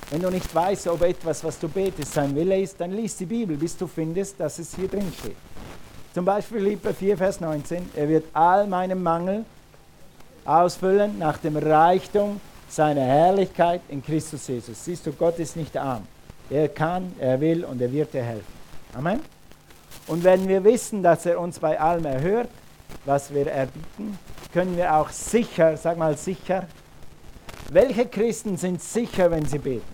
Wenn 0.10 0.22
du 0.22 0.30
nicht 0.30 0.54
weißt, 0.54 0.88
ob 0.88 1.02
etwas, 1.02 1.44
was 1.44 1.58
du 1.58 1.68
betest, 1.68 2.14
sein 2.14 2.36
Wille 2.36 2.62
ist, 2.62 2.80
dann 2.80 2.92
liest 2.92 3.20
die 3.20 3.26
Bibel, 3.26 3.58
bis 3.58 3.76
du 3.76 3.88
findest, 3.88 4.40
dass 4.40 4.60
es 4.60 4.76
hier 4.76 4.88
drin 4.88 5.12
steht. 5.20 5.36
Zum 6.14 6.24
Beispiel 6.24 6.60
Philipper 6.60 6.94
4, 6.94 7.18
Vers 7.18 7.42
19. 7.42 7.90
Er 7.96 8.08
wird 8.08 8.26
all 8.34 8.68
meinen 8.68 9.02
Mangel 9.02 9.44
ausfüllen 10.46 11.18
nach 11.18 11.38
dem 11.40 11.58
Reichtum 11.58 12.40
seiner 12.76 13.02
Herrlichkeit 13.02 13.82
in 13.90 14.04
Christus 14.04 14.48
Jesus. 14.48 14.84
Siehst 14.84 15.06
du, 15.06 15.12
Gott 15.12 15.38
ist 15.40 15.56
nicht 15.56 15.78
arm. 15.78 16.08
Er 16.50 16.68
kann, 16.70 17.14
er 17.20 17.40
will 17.40 17.64
und 17.64 17.82
er 17.82 17.92
wird 17.92 18.14
dir 18.14 18.24
helfen. 18.24 18.54
Amen. 18.94 19.20
Und 20.08 20.24
wenn 20.24 20.48
wir 20.48 20.64
wissen, 20.64 21.04
dass 21.04 21.26
er 21.26 21.40
uns 21.40 21.60
bei 21.60 21.80
allem 21.80 22.06
erhört, 22.06 22.50
was 23.06 23.34
wir 23.34 23.48
erbitten, 23.48 24.18
können 24.52 24.76
wir 24.76 24.96
auch 24.96 25.10
sicher, 25.10 25.78
sag 25.78 25.98
mal 25.98 26.18
sicher, 26.18 26.68
welche 27.72 28.06
Christen 28.06 28.58
sind 28.58 28.82
sicher, 28.82 29.32
wenn 29.32 29.46
sie 29.46 29.60
beten? 29.60 29.94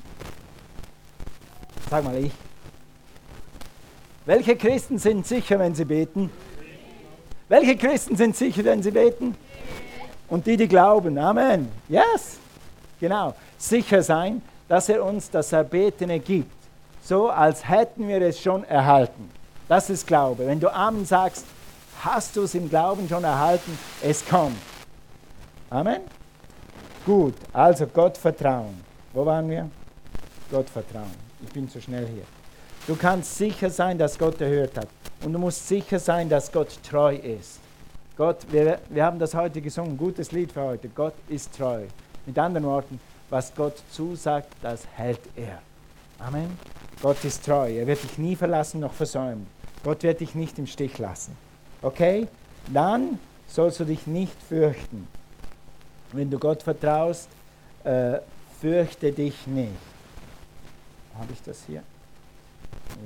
Sag 1.89 2.03
mal 2.03 2.17
ich. 2.17 2.31
Welche 4.25 4.55
Christen 4.55 4.99
sind 4.99 5.25
sicher, 5.25 5.59
wenn 5.59 5.75
sie 5.75 5.85
beten? 5.85 6.29
Welche 7.47 7.75
Christen 7.77 8.15
sind 8.15 8.35
sicher, 8.35 8.63
wenn 8.63 8.83
sie 8.83 8.91
beten? 8.91 9.35
Und 10.27 10.45
die, 10.45 10.57
die 10.57 10.67
glauben. 10.67 11.17
Amen. 11.17 11.69
Yes. 11.87 12.39
Genau. 12.99 13.35
Sicher 13.57 14.03
sein, 14.03 14.41
dass 14.67 14.89
er 14.89 15.03
uns 15.03 15.29
das 15.29 15.51
Erbetene 15.51 16.19
gibt. 16.19 16.51
So, 17.03 17.29
als 17.29 17.67
hätten 17.67 18.07
wir 18.07 18.21
es 18.21 18.39
schon 18.39 18.63
erhalten. 18.65 19.29
Das 19.67 19.89
ist 19.89 20.05
Glaube. 20.05 20.45
Wenn 20.45 20.59
du 20.59 20.73
Amen 20.73 21.05
sagst, 21.05 21.45
hast 22.03 22.35
du 22.35 22.43
es 22.43 22.55
im 22.55 22.69
Glauben 22.69 23.07
schon 23.07 23.23
erhalten. 23.23 23.77
Es 24.01 24.25
kommt. 24.25 24.57
Amen. 25.69 26.01
Gut, 27.05 27.35
also 27.53 27.87
Gott 27.87 28.17
vertrauen. 28.17 28.83
Wo 29.13 29.25
waren 29.25 29.49
wir? 29.49 29.69
Gott 30.51 30.69
vertrauen. 30.69 31.15
Ich 31.43 31.51
bin 31.51 31.69
zu 31.69 31.81
schnell 31.81 32.07
hier. 32.07 32.23
Du 32.87 32.95
kannst 32.95 33.37
sicher 33.37 33.69
sein, 33.69 33.97
dass 33.97 34.17
Gott 34.17 34.41
erhört 34.41 34.77
hat. 34.77 34.87
Und 35.23 35.33
du 35.33 35.39
musst 35.39 35.67
sicher 35.67 35.99
sein, 35.99 36.29
dass 36.29 36.51
Gott 36.51 36.79
treu 36.83 37.15
ist. 37.15 37.59
Gott, 38.17 38.37
wir, 38.49 38.79
wir 38.89 39.05
haben 39.05 39.19
das 39.19 39.33
heute 39.33 39.61
gesungen, 39.61 39.97
gutes 39.97 40.31
Lied 40.31 40.51
für 40.51 40.61
heute. 40.61 40.89
Gott 40.89 41.13
ist 41.27 41.55
treu. 41.55 41.83
Mit 42.29 42.37
anderen 42.37 42.67
Worten, 42.67 42.99
was 43.31 43.55
Gott 43.55 43.81
zusagt, 43.91 44.53
das 44.61 44.85
hält 44.93 45.21
er. 45.35 45.63
Amen. 46.19 46.59
Gott 47.01 47.23
ist 47.23 47.43
treu. 47.43 47.75
Er 47.75 47.87
wird 47.87 48.03
dich 48.03 48.19
nie 48.19 48.35
verlassen 48.35 48.81
noch 48.81 48.93
versäumen. 48.93 49.47
Gott 49.83 50.03
wird 50.03 50.19
dich 50.19 50.35
nicht 50.35 50.59
im 50.59 50.67
Stich 50.67 50.99
lassen. 50.99 51.35
Okay? 51.81 52.27
Dann 52.71 53.17
sollst 53.47 53.79
du 53.79 53.85
dich 53.85 54.05
nicht 54.05 54.39
fürchten. 54.47 55.07
Wenn 56.11 56.29
du 56.29 56.37
Gott 56.37 56.61
vertraust, 56.61 57.29
äh, 57.83 58.19
fürchte 58.61 59.11
dich 59.11 59.47
nicht. 59.47 59.71
Habe 61.17 61.33
ich 61.33 61.41
das 61.41 61.63
hier? 61.65 61.81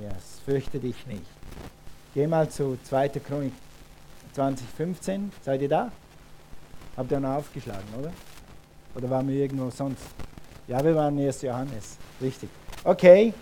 Yes, 0.02 0.42
fürchte 0.44 0.78
dich 0.78 1.06
nicht. 1.06 1.24
Geh 2.12 2.26
mal 2.26 2.50
zu 2.50 2.76
2. 2.84 3.08
Chronik 3.08 3.54
2015. 4.34 5.32
Seid 5.42 5.62
ihr 5.62 5.70
da? 5.70 5.90
Habt 6.94 7.10
ihr 7.10 7.20
noch 7.20 7.36
aufgeschlagen, 7.36 7.88
oder? 7.98 8.12
Oder 8.94 9.10
waren 9.10 9.28
wir 9.28 9.36
irgendwo 9.36 9.70
sonst? 9.70 10.02
Ja, 10.68 10.82
wir 10.84 10.94
waren 10.94 11.18
erst 11.18 11.42
Johannes. 11.42 11.96
Richtig. 12.20 12.48
Okay, 12.84 13.34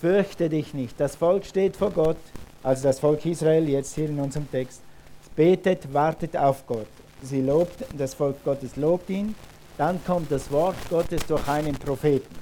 fürchte 0.00 0.48
dich 0.48 0.72
nicht. 0.74 0.98
Das 0.98 1.16
Volk 1.16 1.44
steht 1.44 1.76
vor 1.76 1.90
Gott, 1.90 2.16
also 2.62 2.84
das 2.84 3.00
Volk 3.00 3.24
Israel, 3.26 3.68
jetzt 3.68 3.94
hier 3.94 4.08
in 4.08 4.18
unserem 4.18 4.50
Text. 4.50 4.80
Es 5.22 5.28
betet, 5.30 5.92
wartet 5.92 6.36
auf 6.36 6.66
Gott. 6.66 6.86
Sie 7.22 7.40
lobt, 7.40 7.84
das 7.96 8.14
Volk 8.14 8.42
Gottes 8.44 8.76
lobt 8.76 9.10
ihn. 9.10 9.34
Dann 9.76 10.02
kommt 10.04 10.30
das 10.30 10.50
Wort 10.50 10.76
Gottes 10.88 11.26
durch 11.26 11.46
einen 11.48 11.74
Propheten. 11.74 12.34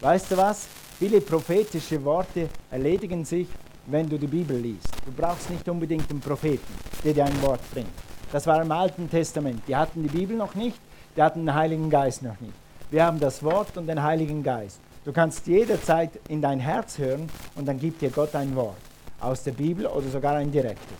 Weißt 0.00 0.30
du 0.30 0.36
was? 0.36 0.66
Viele 0.98 1.20
prophetische 1.20 2.04
Worte 2.04 2.48
erledigen 2.70 3.24
sich, 3.24 3.48
wenn 3.86 4.08
du 4.08 4.18
die 4.18 4.26
Bibel 4.26 4.56
liest. 4.56 4.88
Du 5.04 5.12
brauchst 5.12 5.50
nicht 5.50 5.68
unbedingt 5.68 6.10
einen 6.10 6.20
Propheten, 6.20 6.72
der 7.04 7.14
dir 7.14 7.24
ein 7.24 7.42
Wort 7.42 7.60
bringt. 7.72 7.88
Das 8.30 8.46
war 8.46 8.62
im 8.62 8.70
Alten 8.70 9.08
Testament. 9.08 9.62
Die 9.66 9.74
hatten 9.74 10.02
die 10.02 10.08
Bibel 10.08 10.36
noch 10.36 10.54
nicht, 10.54 10.78
die 11.16 11.22
hatten 11.22 11.46
den 11.46 11.54
Heiligen 11.54 11.90
Geist 11.90 12.22
noch 12.22 12.38
nicht. 12.40 12.54
Wir 12.90 13.04
haben 13.04 13.20
das 13.20 13.42
Wort 13.42 13.76
und 13.76 13.86
den 13.86 14.02
Heiligen 14.02 14.42
Geist. 14.42 14.80
Du 15.04 15.12
kannst 15.12 15.46
jederzeit 15.46 16.10
in 16.28 16.42
dein 16.42 16.60
Herz 16.60 16.98
hören 16.98 17.28
und 17.54 17.66
dann 17.66 17.78
gibt 17.78 18.02
dir 18.02 18.10
Gott 18.10 18.34
ein 18.34 18.54
Wort 18.54 18.76
aus 19.20 19.42
der 19.42 19.52
Bibel 19.52 19.86
oder 19.86 20.08
sogar 20.08 20.36
ein 20.36 20.50
direktes. 20.50 20.98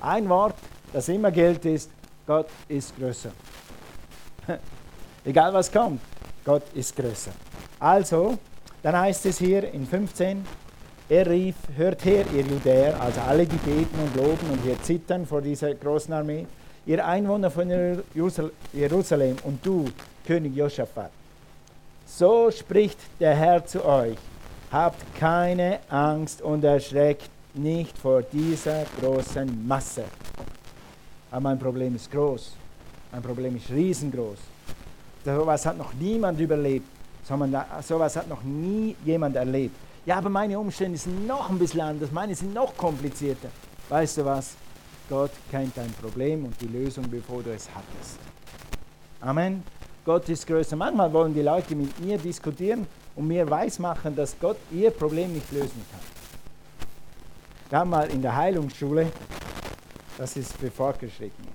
Ein 0.00 0.28
Wort, 0.28 0.56
das 0.92 1.08
immer 1.08 1.30
gilt, 1.30 1.64
ist, 1.64 1.90
Gott 2.26 2.48
ist 2.68 2.96
größer. 2.96 3.30
Egal 5.24 5.54
was 5.54 5.70
kommt, 5.70 6.00
Gott 6.44 6.62
ist 6.74 6.94
größer. 6.94 7.32
Also, 7.78 8.38
dann 8.82 8.98
heißt 8.98 9.26
es 9.26 9.38
hier 9.38 9.72
in 9.72 9.86
15, 9.86 10.44
er 11.08 11.30
rief, 11.30 11.54
hört 11.76 12.04
her, 12.04 12.24
ihr 12.34 12.42
Judäer, 12.42 13.00
also 13.00 13.20
alle, 13.20 13.46
die 13.46 13.56
beten 13.56 13.98
und 14.00 14.16
loben 14.16 14.50
und 14.50 14.62
hier 14.62 14.80
zittern 14.82 15.24
vor 15.24 15.40
dieser 15.40 15.72
großen 15.74 16.12
Armee, 16.12 16.46
ihr 16.86 17.04
Einwohner 17.04 17.50
von 17.50 17.68
Jerusalem 18.72 19.36
und 19.44 19.64
du, 19.66 19.86
König 20.24 20.56
Josaphat. 20.56 21.10
So 22.06 22.50
spricht 22.50 22.98
der 23.20 23.34
Herr 23.34 23.66
zu 23.66 23.84
euch. 23.84 24.16
Habt 24.70 25.02
keine 25.18 25.80
Angst 25.88 26.40
und 26.42 26.64
erschreckt 26.64 27.30
nicht 27.54 27.98
vor 27.98 28.22
dieser 28.22 28.84
großen 29.00 29.66
Masse. 29.66 30.04
Aber 31.30 31.40
mein 31.40 31.58
Problem 31.58 31.96
ist 31.96 32.10
groß. 32.10 32.52
Mein 33.12 33.22
Problem 33.22 33.56
ist 33.56 33.70
riesengroß. 33.70 34.38
So 35.24 35.30
etwas 35.30 35.66
hat 35.66 35.76
noch 35.76 35.92
niemand 35.94 36.38
überlebt. 36.38 36.86
So 37.24 37.34
etwas 37.34 38.16
hat 38.16 38.28
noch 38.28 38.42
nie 38.42 38.94
jemand 39.04 39.36
erlebt. 39.36 39.74
Ja, 40.04 40.18
aber 40.18 40.28
meine 40.28 40.58
Umstände 40.58 40.98
sind 40.98 41.26
noch 41.26 41.50
ein 41.50 41.58
bisschen 41.58 41.80
anders. 41.80 42.12
Meine 42.12 42.34
sind 42.34 42.54
noch 42.54 42.76
komplizierter. 42.76 43.48
Weißt 43.88 44.18
du 44.18 44.24
was? 44.24 44.54
Gott 45.08 45.30
kennt 45.50 45.76
dein 45.76 45.92
Problem 45.92 46.44
und 46.44 46.60
die 46.60 46.66
Lösung, 46.66 47.08
bevor 47.10 47.42
du 47.42 47.50
es 47.50 47.68
hattest. 47.74 48.18
Amen. 49.20 49.62
Gott 50.04 50.28
ist 50.28 50.46
größer. 50.46 50.76
Manchmal 50.76 51.12
wollen 51.12 51.34
die 51.34 51.42
Leute 51.42 51.74
mit 51.74 51.98
mir 52.00 52.18
diskutieren 52.18 52.86
und 53.14 53.26
mir 53.26 53.48
weismachen, 53.48 54.14
dass 54.14 54.36
Gott 54.38 54.56
ihr 54.70 54.90
Problem 54.90 55.32
nicht 55.32 55.50
lösen 55.52 55.84
kann. 55.90 57.78
Haben 57.78 57.90
mal 57.90 58.08
in 58.10 58.22
der 58.22 58.36
Heilungsschule, 58.36 59.10
das 60.16 60.36
ist 60.36 60.52
für 60.52 60.70
Fortgeschrittene, 60.70 61.48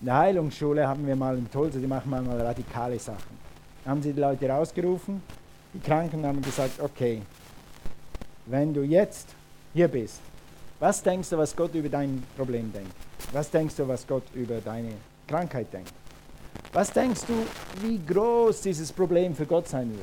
in 0.00 0.06
der 0.06 0.16
Heilungsschule 0.16 0.86
haben 0.86 1.06
wir 1.06 1.16
mal 1.16 1.36
in 1.36 1.50
Tulsa, 1.50 1.78
die 1.78 1.86
machen 1.86 2.10
mal 2.10 2.24
radikale 2.40 2.98
Sachen. 2.98 3.38
Da 3.84 3.90
haben 3.90 4.02
sie 4.02 4.12
die 4.12 4.20
Leute 4.20 4.48
rausgerufen, 4.48 5.22
die 5.74 5.80
Kranken 5.80 6.24
haben 6.24 6.42
gesagt, 6.42 6.80
okay, 6.80 7.22
wenn 8.46 8.72
du 8.74 8.82
jetzt 8.82 9.28
hier 9.72 9.88
bist, 9.88 10.20
was 10.80 11.02
denkst 11.02 11.30
du, 11.30 11.38
was 11.38 11.54
Gott 11.54 11.74
über 11.74 11.88
dein 11.88 12.22
Problem 12.36 12.72
denkt? 12.72 12.94
Was 13.32 13.50
denkst 13.50 13.76
du, 13.76 13.88
was 13.88 14.06
Gott 14.06 14.24
über 14.34 14.60
deine 14.60 14.92
Krankheit 15.26 15.72
denkt? 15.72 15.92
Was 16.72 16.92
denkst 16.92 17.22
du, 17.26 17.34
wie 17.82 17.98
groß 18.04 18.60
dieses 18.62 18.92
Problem 18.92 19.34
für 19.34 19.46
Gott 19.46 19.68
sein 19.68 19.90
würde? 19.90 20.02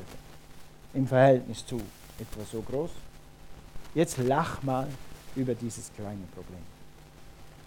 Im 0.93 1.07
Verhältnis 1.07 1.65
zu 1.65 1.77
etwa 2.19 2.43
so 2.51 2.61
groß? 2.61 2.91
Jetzt 3.93 4.17
lach 4.17 4.61
mal 4.63 4.87
über 5.35 5.53
dieses 5.53 5.91
kleine 5.95 6.23
Problem. 6.33 6.59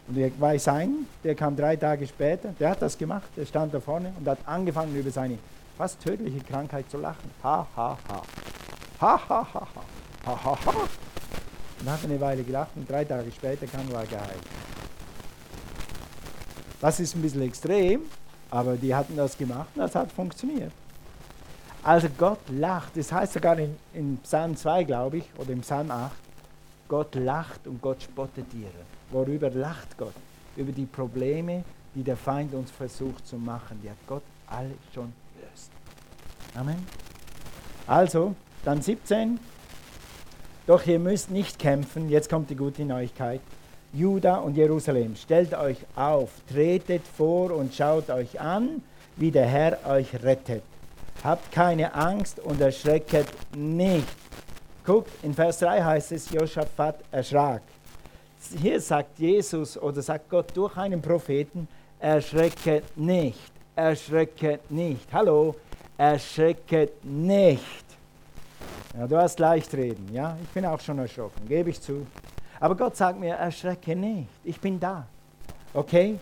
Und 0.09 0.17
ich 0.17 0.41
weiß 0.41 0.69
einen, 0.69 1.07
der 1.23 1.35
kam 1.35 1.55
drei 1.55 1.77
Tage 1.77 2.07
später, 2.07 2.55
der 2.59 2.71
hat 2.71 2.83
das 2.83 2.97
gemacht, 2.97 3.29
der 3.37 3.45
stand 3.45 3.75
da 3.75 3.81
vorne 3.81 4.13
und 4.19 4.27
hat 4.27 4.39
angefangen 4.47 4.97
über 4.97 5.11
seine 5.11 5.39
fast 5.77 6.01
tödliche 6.01 6.41
Krankheit 6.41 6.91
zu 6.91 6.99
lachen. 6.99 7.31
Ha, 7.43 7.67
ha, 7.77 7.99
ha. 8.09 8.23
Ha, 9.01 9.21
ha, 9.29 9.47
ha, 9.55 9.69
ha. 9.75 9.83
Ha, 10.27 10.45
ha, 10.45 10.59
ha. 10.67 10.89
Und 11.81 11.91
hat 11.91 12.05
eine 12.05 12.21
Weile 12.21 12.43
gelacht 12.43 12.71
und 12.77 12.89
drei 12.89 13.05
Tage 13.05 13.31
später 13.31 13.67
kam 13.67 13.91
er 13.93 14.07
geheilt. 14.07 14.43
Das 16.81 17.01
ist 17.01 17.15
ein 17.15 17.23
bisschen 17.23 17.43
extrem, 17.43 18.03
aber 18.51 18.77
die 18.77 18.95
hatten 18.95 19.17
das 19.17 19.37
gemacht 19.37 19.69
und 19.75 19.83
das 19.83 19.95
hat 19.95 20.13
funktioniert. 20.13 20.73
Also 21.83 22.09
Gott 22.17 22.41
lacht, 22.49 22.97
das 22.97 23.11
heißt 23.13 23.33
sogar 23.33 23.59
in, 23.59 23.77
in 23.95 24.19
Psalm 24.19 24.57
2, 24.57 24.85
glaube 24.85 25.19
ich, 25.19 25.25
oder 25.39 25.51
im 25.51 25.61
Psalm 25.61 25.91
8, 25.91 26.13
Gott 26.89 27.15
lacht 27.15 27.67
und 27.67 27.81
Gott 27.81 28.03
spottet 28.03 28.47
ihre. 28.55 28.85
Worüber 29.11 29.51
lacht 29.51 29.97
Gott? 29.97 30.15
Über 30.57 30.73
die 30.73 30.87
Probleme, 30.87 31.65
die 31.95 32.03
der 32.03 32.17
Feind 32.17 32.55
uns 32.55 32.71
versucht 32.71 33.27
zu 33.27 33.37
machen. 33.37 33.81
Die 33.83 33.91
hat 33.91 33.97
Gott 34.07 34.23
alle 34.47 34.75
schon 34.93 35.13
gelöst. 35.35 35.71
Amen. 36.55 36.87
Also, 37.87 38.35
dann 38.65 38.83
17. 38.83 39.39
Doch 40.69 40.87
ihr 40.87 40.99
müsst 40.99 41.31
nicht 41.31 41.59
kämpfen. 41.59 42.11
Jetzt 42.11 42.29
kommt 42.29 42.51
die 42.51 42.55
gute 42.55 42.85
Neuigkeit. 42.85 43.41
Juda 43.95 44.37
und 44.37 44.55
Jerusalem, 44.55 45.17
stellt 45.17 45.55
euch 45.55 45.79
auf, 45.97 46.29
tretet 46.47 47.01
vor 47.17 47.53
und 47.53 47.75
schaut 47.75 48.11
euch 48.11 48.39
an, 48.39 48.83
wie 49.17 49.31
der 49.31 49.47
Herr 49.47 49.79
euch 49.89 50.23
rettet. 50.23 50.63
Habt 51.25 51.51
keine 51.53 51.95
Angst 51.95 52.39
und 52.41 52.61
erschrecket 52.61 53.29
nicht. 53.57 54.07
Guckt, 54.85 55.11
in 55.23 55.33
Vers 55.33 55.61
3 55.61 55.83
heißt 55.83 56.13
es, 56.13 56.31
Josaphat 56.31 56.97
erschrak. 57.11 57.63
Hier 58.61 58.79
sagt 58.79 59.19
Jesus 59.19 59.79
oder 59.79 60.03
sagt 60.03 60.29
Gott 60.29 60.55
durch 60.55 60.77
einen 60.77 61.01
Propheten, 61.01 61.67
erschrecke 61.99 62.83
nicht, 62.95 63.53
erschrecke 63.75 64.59
nicht. 64.69 65.11
Hallo, 65.15 65.55
erschrecke 65.97 66.91
nicht. 67.05 67.88
Ja, 68.99 69.07
du 69.07 69.17
hast 69.17 69.39
leicht 69.39 69.73
reden, 69.75 70.13
ja? 70.13 70.37
Ich 70.43 70.49
bin 70.49 70.67
auch 70.67 70.81
schon 70.81 70.99
erschrocken, 70.99 71.47
gebe 71.47 71.71
ich 71.71 71.81
zu. 71.81 72.05
Aber 72.59 72.75
Gott 72.75 72.97
sagt 72.97 73.21
mir, 73.21 73.35
erschrecke 73.35 73.95
nicht, 73.95 74.29
ich 74.43 74.61
bin 74.61 74.81
da. 74.81 75.07
Okay? 75.73 76.19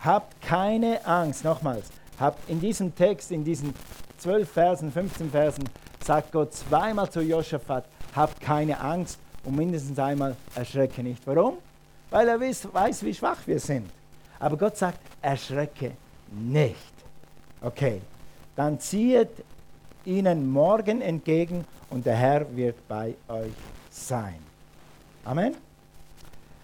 Habt 0.00 0.40
keine 0.42 1.06
Angst, 1.06 1.44
nochmals, 1.44 1.86
habt 2.18 2.50
in 2.50 2.58
diesem 2.58 2.92
Text, 2.92 3.30
in 3.30 3.44
diesen 3.44 3.72
12 4.18 4.50
Versen, 4.50 4.90
15 4.90 5.30
Versen, 5.30 5.70
sagt 6.04 6.32
Gott 6.32 6.52
zweimal 6.52 7.08
zu 7.08 7.20
Josaphat, 7.20 7.84
habt 8.16 8.40
keine 8.40 8.80
Angst 8.80 9.20
und 9.44 9.54
mindestens 9.54 9.96
einmal 9.96 10.34
erschrecke 10.56 11.04
nicht. 11.04 11.24
Warum? 11.28 11.58
Weil 12.10 12.26
er 12.26 12.40
weiß, 12.40 12.66
weiß, 12.72 13.04
wie 13.04 13.14
schwach 13.14 13.38
wir 13.46 13.60
sind. 13.60 13.88
Aber 14.40 14.56
Gott 14.56 14.76
sagt, 14.76 14.98
erschrecke 15.22 15.92
nicht. 16.32 16.74
Okay, 17.60 18.00
dann 18.56 18.80
zieht 18.80 19.30
ihnen 20.06 20.50
morgen 20.50 21.00
entgegen 21.00 21.64
und 21.90 22.06
der 22.06 22.16
Herr 22.16 22.56
wird 22.56 22.76
bei 22.88 23.14
euch 23.28 23.52
sein. 23.90 24.38
Amen. 25.24 25.54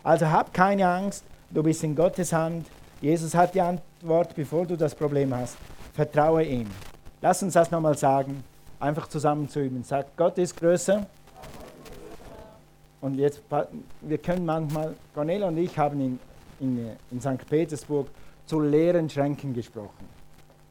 Also 0.02 0.28
hab 0.28 0.52
keine 0.52 0.88
Angst, 0.88 1.24
du 1.50 1.62
bist 1.62 1.82
in 1.84 1.94
Gottes 1.94 2.32
Hand. 2.32 2.66
Jesus 3.00 3.34
hat 3.34 3.54
die 3.54 3.60
Antwort, 3.60 4.34
bevor 4.34 4.66
du 4.66 4.76
das 4.76 4.94
Problem 4.94 5.34
hast. 5.34 5.56
Vertraue 5.94 6.44
ihm. 6.44 6.68
Lass 7.20 7.42
uns 7.42 7.54
das 7.54 7.70
nochmal 7.70 7.96
sagen, 7.96 8.42
einfach 8.80 9.08
zusammen 9.08 9.48
zu 9.48 9.60
üben. 9.60 9.84
Sag, 9.84 10.16
Gott 10.16 10.38
ist 10.38 10.56
größer. 10.56 11.06
Und 13.00 13.18
jetzt, 13.18 13.42
wir 14.00 14.18
können 14.18 14.46
manchmal, 14.46 14.94
Cornelia 15.12 15.48
und 15.48 15.58
ich 15.58 15.76
haben 15.76 16.00
in, 16.00 16.18
in, 16.60 16.90
in 17.10 17.20
St. 17.20 17.46
Petersburg 17.48 18.08
zu 18.46 18.60
leeren 18.60 19.10
Schränken 19.10 19.52
gesprochen. 19.54 20.08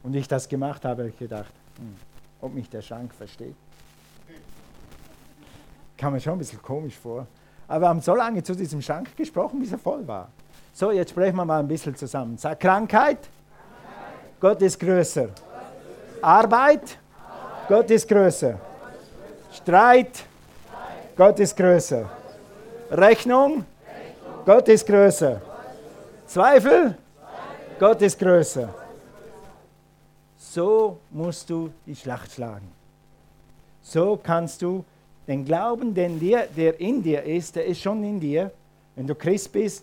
Und 0.02 0.14
ich 0.14 0.28
das 0.28 0.48
gemacht 0.48 0.84
habe, 0.84 1.02
habe 1.02 1.10
ich 1.10 1.18
gedacht, 1.18 1.52
hm, 1.76 1.94
ob 2.42 2.52
mich 2.52 2.68
der 2.68 2.82
Schrank 2.82 3.14
versteht. 3.14 3.54
Kam 5.96 6.12
mir 6.12 6.20
schon 6.20 6.34
ein 6.34 6.38
bisschen 6.38 6.60
komisch 6.60 6.98
vor. 6.98 7.26
Aber 7.68 7.84
wir 7.84 7.88
haben 7.88 8.00
so 8.00 8.14
lange 8.14 8.42
zu 8.42 8.54
diesem 8.54 8.82
Schrank 8.82 9.16
gesprochen, 9.16 9.60
bis 9.60 9.72
er 9.72 9.78
voll 9.78 10.06
war. 10.06 10.28
So, 10.74 10.90
jetzt 10.90 11.10
sprechen 11.10 11.36
wir 11.36 11.44
mal 11.44 11.60
ein 11.60 11.68
bisschen 11.68 11.94
zusammen. 11.94 12.36
Sag 12.36 12.60
Krankheit, 12.60 13.18
Krankheit. 13.18 13.28
Gott 14.40 14.60
ist 14.60 14.78
größer. 14.78 15.28
Arbeit. 16.20 16.98
Gott 17.68 17.90
ist 17.90 18.08
größer. 18.08 18.58
Streit. 19.52 20.24
Gott 21.16 21.38
ist 21.38 21.56
größer. 21.56 22.10
Rechnung. 22.90 23.64
Gott 24.44 24.68
ist 24.68 24.86
größer. 24.86 25.40
Zweifel. 26.26 26.98
Gott 27.78 28.02
ist 28.02 28.18
größer. 28.18 28.81
So 30.54 30.98
musst 31.10 31.48
du 31.48 31.70
die 31.86 31.96
Schlacht 31.96 32.30
schlagen. 32.30 32.68
So 33.80 34.20
kannst 34.22 34.60
du 34.60 34.84
den 35.26 35.46
Glauben, 35.46 35.94
den 35.94 36.20
dir, 36.20 36.46
der 36.54 36.78
in 36.78 37.02
dir 37.02 37.22
ist, 37.22 37.56
der 37.56 37.64
ist 37.64 37.80
schon 37.80 38.04
in 38.04 38.20
dir. 38.20 38.50
Wenn 38.94 39.06
du 39.06 39.14
Christ 39.14 39.50
bist, 39.50 39.82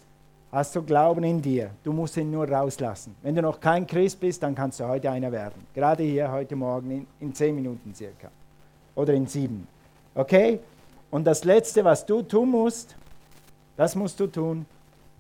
hast 0.52 0.76
du 0.76 0.84
Glauben 0.84 1.24
in 1.24 1.42
dir. 1.42 1.72
Du 1.84 1.92
musst 1.92 2.18
ihn 2.18 2.30
nur 2.30 2.48
rauslassen. 2.48 3.16
Wenn 3.24 3.34
du 3.34 3.42
noch 3.42 3.60
kein 3.60 3.88
Christ 3.88 4.20
bist, 4.20 4.44
dann 4.44 4.54
kannst 4.54 4.80
du 4.80 4.88
heute 4.88 5.10
einer 5.10 5.32
werden. 5.32 5.66
Gerade 5.74 6.04
hier, 6.04 6.32
heute 6.32 6.56
Morgen, 6.56 6.92
in, 6.92 7.08
in 7.20 7.34
zehn 7.34 7.56
Minuten 7.56 7.96
circa. 7.96 8.30
Oder 8.94 9.16
in 9.16 9.26
sieben. 9.26 9.68
Okay? 10.14 10.60
Und 11.10 11.26
das 11.26 11.46
Letzte, 11.46 11.84
was 11.84 12.06
du 12.06 12.22
tun 12.22 12.52
musst, 12.52 12.96
das 13.76 13.96
musst 13.96 14.20
du 14.20 14.28
tun, 14.28 14.68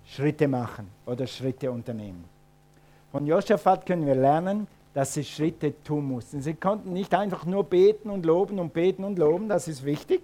Schritte 0.05 0.47
machen 0.47 0.87
oder 1.07 1.25
Schritte 1.25 1.71
unternehmen. 1.71 2.23
Von 3.11 3.25
Josaphat 3.25 3.83
können 3.87 4.05
wir 4.05 4.13
lernen, 4.13 4.67
dass 4.93 5.13
sie 5.13 5.23
Schritte 5.23 5.73
tun 5.83 6.05
mussten. 6.05 6.41
Sie 6.41 6.53
konnten 6.53 6.93
nicht 6.93 7.13
einfach 7.13 7.45
nur 7.45 7.63
beten 7.63 8.09
und 8.09 8.25
loben 8.25 8.59
und 8.59 8.73
beten 8.73 9.03
und 9.03 9.19
loben, 9.19 9.47
das 9.47 9.67
ist 9.67 9.85
wichtig, 9.85 10.21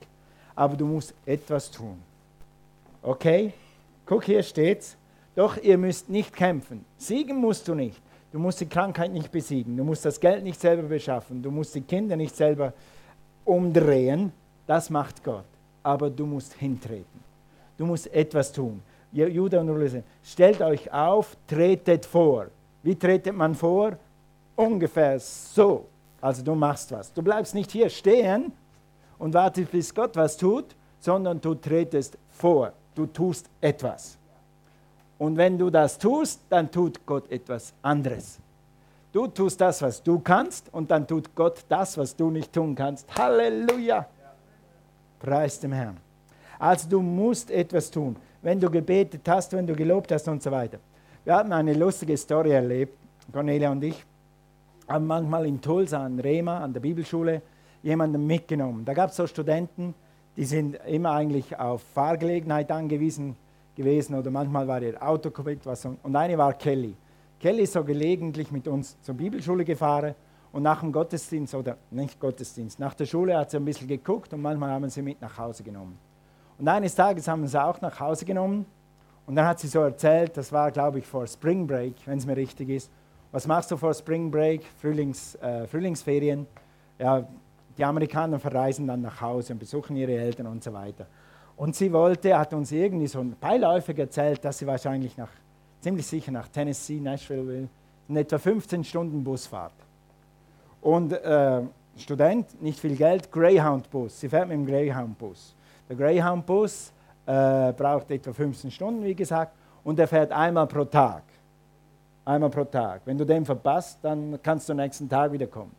aber 0.55 0.75
du 0.75 0.85
musst 0.85 1.13
etwas 1.25 1.69
tun. 1.71 2.01
Okay? 3.01 3.53
Guck, 4.05 4.23
hier 4.25 4.43
steht's. 4.43 4.97
Doch 5.35 5.57
ihr 5.57 5.77
müsst 5.77 6.09
nicht 6.09 6.33
kämpfen. 6.33 6.85
Siegen 6.97 7.37
musst 7.37 7.67
du 7.67 7.75
nicht. 7.75 8.01
Du 8.31 8.39
musst 8.39 8.59
die 8.61 8.65
Krankheit 8.65 9.11
nicht 9.11 9.31
besiegen. 9.31 9.77
Du 9.77 9.83
musst 9.83 10.05
das 10.05 10.19
Geld 10.19 10.43
nicht 10.43 10.59
selber 10.59 10.83
beschaffen. 10.83 11.41
Du 11.41 11.51
musst 11.51 11.75
die 11.75 11.81
Kinder 11.81 12.15
nicht 12.15 12.35
selber 12.35 12.73
umdrehen. 13.43 14.31
Das 14.65 14.89
macht 14.89 15.23
Gott. 15.23 15.45
Aber 15.83 16.09
du 16.09 16.25
musst 16.25 16.53
hintreten. 16.53 17.23
Du 17.77 17.85
musst 17.85 18.11
etwas 18.13 18.51
tun. 18.51 18.81
Judah 19.11 19.61
und 19.61 19.69
Ulysses, 19.69 20.03
stellt 20.23 20.61
euch 20.61 20.91
auf, 20.91 21.37
tretet 21.47 22.05
vor. 22.05 22.47
Wie 22.83 22.95
tretet 22.95 23.35
man 23.35 23.55
vor? 23.55 23.97
Ungefähr 24.55 25.19
so. 25.19 25.87
Also 26.21 26.43
du 26.43 26.55
machst 26.55 26.91
was. 26.91 27.13
Du 27.13 27.21
bleibst 27.21 27.53
nicht 27.53 27.71
hier 27.71 27.89
stehen 27.89 28.51
und 29.17 29.33
wartest, 29.33 29.71
bis 29.71 29.93
Gott 29.93 30.15
was 30.15 30.37
tut, 30.37 30.75
sondern 30.99 31.39
du 31.39 31.55
tretest 31.55 32.17
vor. 32.29 32.73
Du 32.95 33.05
tust 33.05 33.49
etwas. 33.61 34.17
Und 35.17 35.37
wenn 35.37 35.57
du 35.57 35.69
das 35.69 35.97
tust, 35.97 36.41
dann 36.49 36.71
tut 36.71 37.05
Gott 37.05 37.29
etwas 37.31 37.73
anderes. 37.81 38.39
Du 39.11 39.27
tust 39.27 39.61
das, 39.61 39.81
was 39.81 40.03
du 40.03 40.19
kannst, 40.19 40.73
und 40.73 40.91
dann 40.91 41.07
tut 41.07 41.33
Gott 41.35 41.63
das, 41.69 41.97
was 41.97 42.15
du 42.15 42.29
nicht 42.29 42.51
tun 42.51 42.75
kannst. 42.75 43.07
Halleluja! 43.17 44.05
Preis 45.19 45.59
dem 45.59 45.71
Herrn. 45.71 45.97
Also 46.59 46.89
du 46.89 47.01
musst 47.01 47.49
etwas 47.49 47.89
tun. 47.89 48.15
Wenn 48.41 48.59
du 48.59 48.69
gebetet 48.69 49.21
hast, 49.27 49.53
wenn 49.53 49.65
du 49.65 49.73
gelobt 49.73 50.11
hast 50.11 50.27
und 50.27 50.43
so 50.43 50.51
weiter. 50.51 50.79
Wir 51.23 51.35
hatten 51.35 51.53
eine 51.53 51.73
lustige 51.73 52.17
Story 52.17 52.51
erlebt, 52.51 52.97
Cornelia 53.31 53.71
und 53.71 53.83
ich 53.83 54.05
haben 54.87 55.07
manchmal 55.07 55.45
in 55.45 55.61
Tulsa 55.61 56.03
an 56.03 56.19
Rema, 56.19 56.59
an 56.59 56.73
der 56.73 56.79
Bibelschule, 56.79 57.41
jemanden 57.83 58.25
mitgenommen. 58.25 58.85
Da 58.85 58.93
gab 58.93 59.11
es 59.11 59.15
so 59.15 59.27
Studenten, 59.27 59.93
die 60.35 60.45
sind 60.45 60.77
immer 60.87 61.11
eigentlich 61.11 61.57
auf 61.57 61.83
Fahrgelegenheit 61.93 62.71
angewiesen 62.71 63.35
gewesen 63.75 64.15
oder 64.15 64.31
manchmal 64.31 64.67
war 64.67 64.81
ihr 64.81 65.01
Auto 65.01 65.29
kaputt. 65.29 65.59
Was, 65.65 65.85
und 65.85 66.15
eine 66.15 66.37
war 66.37 66.53
Kelly. 66.53 66.95
Kelly 67.39 67.63
ist 67.63 67.73
so 67.73 67.83
gelegentlich 67.83 68.51
mit 68.51 68.67
uns 68.67 68.99
zur 69.01 69.15
Bibelschule 69.15 69.63
gefahren 69.65 70.15
und 70.51 70.63
nach 70.63 70.79
dem 70.79 70.91
Gottesdienst, 70.91 71.53
oder 71.53 71.77
nicht 71.91 72.19
Gottesdienst, 72.19 72.79
nach 72.79 72.93
der 72.93 73.05
Schule 73.05 73.37
hat 73.37 73.51
sie 73.51 73.57
ein 73.57 73.65
bisschen 73.65 73.87
geguckt 73.87 74.33
und 74.33 74.41
manchmal 74.41 74.71
haben 74.71 74.89
sie 74.89 75.01
mit 75.01 75.21
nach 75.21 75.37
Hause 75.37 75.63
genommen. 75.63 75.97
Und 76.57 76.67
eines 76.67 76.95
Tages 76.95 77.27
haben 77.27 77.45
sie 77.45 77.61
auch 77.61 77.81
nach 77.81 77.99
Hause 77.99 78.25
genommen 78.25 78.65
und 79.27 79.35
dann 79.35 79.45
hat 79.45 79.59
sie 79.59 79.67
so 79.67 79.81
erzählt, 79.81 80.37
das 80.37 80.51
war 80.51 80.71
glaube 80.71 80.99
ich 80.99 81.05
vor 81.05 81.27
Spring 81.27 81.67
Break, 81.67 81.95
wenn 82.05 82.17
es 82.17 82.25
mir 82.25 82.37
richtig 82.37 82.69
ist, 82.69 82.89
was 83.35 83.45
machst 83.47 83.69
du 83.69 83.75
vor 83.75 83.93
Spring 83.93 84.31
Break, 84.31 84.61
Frühlings, 84.79 85.35
äh, 85.35 85.67
Frühlingsferien? 85.67 86.47
Ja, 86.97 87.27
die 87.77 87.83
Amerikaner 87.83 88.39
verreisen 88.39 88.87
dann 88.87 89.01
nach 89.01 89.19
Hause 89.19 89.51
und 89.51 89.59
besuchen 89.59 89.97
ihre 89.97 90.13
Eltern 90.13 90.47
und 90.47 90.63
so 90.63 90.71
weiter. 90.71 91.05
Und 91.57 91.75
sie 91.75 91.91
wollte, 91.91 92.37
hat 92.37 92.53
uns 92.53 92.71
irgendwie 92.71 93.07
so 93.07 93.25
beiläufig 93.41 93.99
erzählt, 93.99 94.45
dass 94.45 94.59
sie 94.59 94.65
wahrscheinlich 94.65 95.17
nach, 95.17 95.27
ziemlich 95.81 96.07
sicher 96.07 96.31
nach 96.31 96.47
Tennessee, 96.47 97.01
Nashville 97.01 97.45
will, 97.45 97.67
in 98.07 98.15
etwa 98.15 98.37
15 98.37 98.85
Stunden 98.85 99.21
Busfahrt. 99.21 99.73
Und 100.79 101.11
äh, 101.11 101.61
Student, 101.97 102.61
nicht 102.61 102.79
viel 102.79 102.95
Geld, 102.95 103.29
Greyhound-Bus. 103.33 104.17
Sie 104.17 104.29
fährt 104.29 104.47
mit 104.47 104.59
dem 104.59 104.65
Greyhound-Bus. 104.65 105.53
Der 105.89 105.97
Greyhound-Bus 105.97 106.93
äh, 107.25 107.73
braucht 107.73 108.09
etwa 108.11 108.31
15 108.31 108.71
Stunden, 108.71 109.03
wie 109.03 109.13
gesagt, 109.13 109.51
und 109.83 109.99
er 109.99 110.07
fährt 110.07 110.31
einmal 110.31 110.67
pro 110.67 110.85
Tag. 110.85 111.23
Einmal 112.25 112.49
pro 112.49 112.63
Tag. 112.63 113.01
Wenn 113.05 113.19
du 113.19 113.25
den 113.25 113.45
verpasst, 113.45 113.99
dann 114.01 114.39
kannst 114.41 114.67
du 114.67 114.73
am 114.73 114.77
nächsten 114.77 115.07
Tag 115.07 115.31
wiederkommen. 115.31 115.75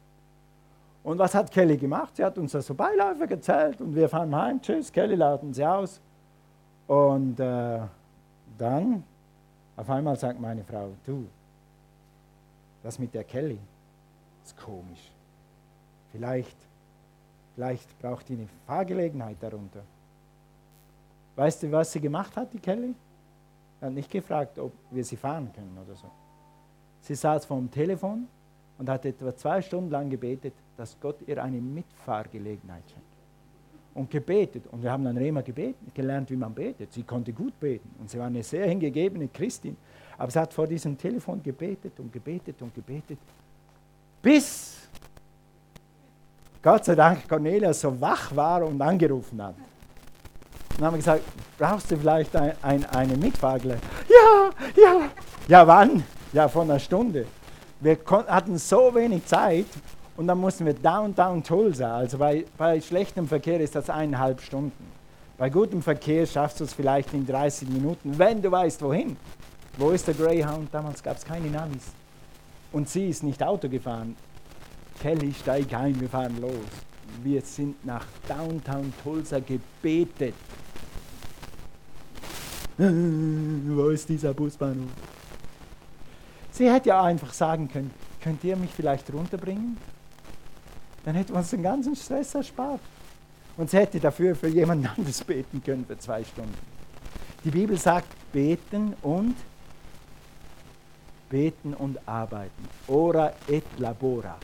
Und 1.03 1.19
was 1.19 1.35
hat 1.35 1.51
Kelly 1.51 1.77
gemacht? 1.77 2.17
Sie 2.17 2.25
hat 2.25 2.39
uns 2.39 2.53
das 2.53 2.67
so 2.67 2.75
beiläufig 2.75 3.31
erzählt 3.31 3.81
und 3.81 3.95
wir 3.95 4.09
fahren 4.09 4.35
heim. 4.35 4.63
Tschüss, 4.63 4.93
Kelly, 4.93 5.17
laden 5.17 5.53
sie 5.53 5.65
aus. 5.65 6.01
Und 6.87 7.41
äh, 7.41 7.81
dann, 8.59 9.03
auf 9.77 9.91
einmal 9.91 10.17
sagt 10.17 10.41
meine 10.41 10.63
Frau, 10.65 10.91
du, 11.05 11.27
das 12.83 12.99
mit 12.99 13.13
der 13.13 13.25
Kelly 13.25 13.59
ist 14.45 14.57
komisch. 14.57 15.11
Vielleicht, 16.13 16.57
vielleicht 17.55 17.99
braucht 18.01 18.29
die 18.29 18.35
eine 18.35 18.49
Fahrgelegenheit 18.67 19.37
darunter. 19.41 19.83
Weißt 21.35 21.65
du, 21.65 21.73
was 21.73 21.93
sie 21.93 22.01
gemacht 22.01 22.37
hat, 22.37 22.53
die 22.53 22.61
Kelly? 22.61 22.95
Er 23.81 23.89
hat 23.89 23.95
nicht 23.95 24.11
gefragt, 24.11 24.59
ob 24.59 24.73
wir 24.91 25.05
sie 25.05 25.17
fahren 25.17 25.53
können 25.53 25.77
oder 25.85 25.95
so. 25.97 26.09
Sie 27.07 27.15
saß 27.15 27.45
vor 27.45 27.59
dem 27.59 27.71
Telefon 27.71 28.27
und 28.79 28.89
hat 28.89 29.05
etwa 29.05 29.35
zwei 29.37 29.63
Stunden 29.63 29.91
lang 29.91 30.11
gebetet, 30.11 30.55
dass 30.77 30.97
Gott 31.01 31.19
ihr 31.25 31.41
eine 31.41 31.61
Mitfahrgelegenheit 31.61 32.83
schenkt. 32.91 33.07
Und 33.95 34.11
gebetet. 34.11 34.65
Und 34.73 34.83
wir 34.83 34.91
haben 34.91 35.05
dann 35.05 35.17
Rema 35.17 35.41
gebeten, 35.41 35.93
gelernt, 35.95 36.29
wie 36.31 36.37
man 36.37 36.53
betet. 36.53 36.93
Sie 36.93 37.05
konnte 37.05 37.33
gut 37.33 37.59
beten. 37.61 37.89
Und 38.01 38.11
sie 38.11 38.19
war 38.19 38.27
eine 38.27 38.43
sehr 38.43 38.67
hingegebene 38.67 39.29
Christin. 39.29 39.77
Aber 40.19 40.33
sie 40.33 40.39
hat 40.41 40.53
vor 40.53 40.67
diesem 40.67 40.99
Telefon 40.99 41.41
gebetet 41.41 41.93
und 42.01 42.13
gebetet 42.13 42.61
und 42.61 42.75
gebetet. 42.75 43.19
Bis 44.21 44.89
Gott 46.61 46.87
sei 46.87 46.97
Dank 46.97 47.29
Cornelia 47.29 47.73
so 47.73 48.01
wach 48.01 48.35
war 48.35 48.65
und 48.67 48.83
angerufen 48.83 49.41
hat. 49.41 49.55
Und 49.55 50.79
dann 50.79 50.87
haben 50.87 50.95
wir 50.95 50.99
gesagt, 50.99 51.23
brauchst 51.57 51.89
du 51.89 51.97
vielleicht 51.97 52.35
ein, 52.35 52.53
ein, 52.63 52.85
eine 52.87 53.17
Mitfahrgelegenheit? 53.17 53.91
Ja, 54.09 54.51
ja. 54.77 55.09
Ja, 55.47 55.67
wann? 55.67 56.03
Ja, 56.37 56.49
vor 56.49 56.65
einer 56.65 56.79
Stunde. 56.79 57.25
Wir 57.81 57.97
hatten 58.27 58.59
so 58.59 58.95
wenig 58.95 59.25
Zeit 59.25 59.65
und 60.19 60.27
dann 60.27 60.37
mussten 60.37 60.67
wir 60.67 60.75
Downtown 60.75 61.43
Tulsa. 61.43 61.97
Also 61.97 62.19
bei, 62.19 62.45
bei 62.59 62.79
schlechtem 62.79 63.27
Verkehr 63.27 63.59
ist 63.59 63.75
das 63.75 63.89
eineinhalb 63.89 64.43
Stunden. 64.43 64.93
Bei 65.39 65.49
gutem 65.49 65.81
Verkehr 65.81 66.27
schaffst 66.27 66.61
du 66.61 66.65
es 66.65 66.75
vielleicht 66.75 67.15
in 67.15 67.27
30 67.27 67.71
Minuten, 67.71 68.19
wenn 68.19 68.43
du 68.43 68.51
weißt, 68.51 68.83
wohin. 68.83 69.17
Wo 69.79 69.93
ist 69.93 70.09
der 70.09 70.13
Greyhound? 70.13 70.69
Damals 70.75 71.03
gab 71.03 71.17
es 71.17 71.25
keine 71.25 71.49
Navis. 71.49 71.95
Und 72.71 72.87
sie 72.87 73.09
ist 73.09 73.23
nicht 73.23 73.43
Auto 73.43 73.71
gefahren. 73.71 74.15
Kelly, 75.01 75.33
steig 75.33 75.73
ein, 75.73 75.99
wir 75.99 76.11
fahren 76.11 76.39
los. 76.39 76.53
Wir 77.23 77.41
sind 77.41 77.83
nach 77.83 78.05
Downtown 78.29 78.93
Tulsa 79.03 79.39
gebetet. 79.39 80.35
wo 82.77 83.89
ist 83.89 84.07
dieser 84.07 84.35
Busbahnhof? 84.35 85.16
Sie 86.57 86.73
hätte 86.73 86.89
ja 86.89 87.03
einfach 87.03 87.35
sagen 87.35 87.69
können, 87.69 87.91
könnt 88.23 88.43
ihr 88.43 88.57
mich 88.57 88.71
vielleicht 88.71 89.13
runterbringen? 89.13 89.77
Dann 91.05 91.15
hätten 91.15 91.35
wir 91.35 91.39
uns 91.41 91.51
den 91.51 91.63
ganzen 91.63 91.95
Stress 91.95 92.35
erspart. 92.35 92.81
Und 93.59 93.69
sie 93.69 93.77
hätte 93.77 94.01
dafür 94.01 94.35
für 94.35 94.49
jemand 94.49 94.89
anderes 94.99 95.23
beten 95.23 95.63
können 95.63 95.85
für 95.85 95.99
zwei 95.99 96.25
Stunden. 96.25 96.57
Die 97.45 97.51
Bibel 97.51 97.77
sagt 97.77 98.09
beten 98.33 98.95
und 99.03 99.35
beten 101.29 101.75
und 101.75 101.99
arbeiten. 102.09 102.67
Ora 102.89 103.35
et 103.49 103.65
labora. 103.77 104.39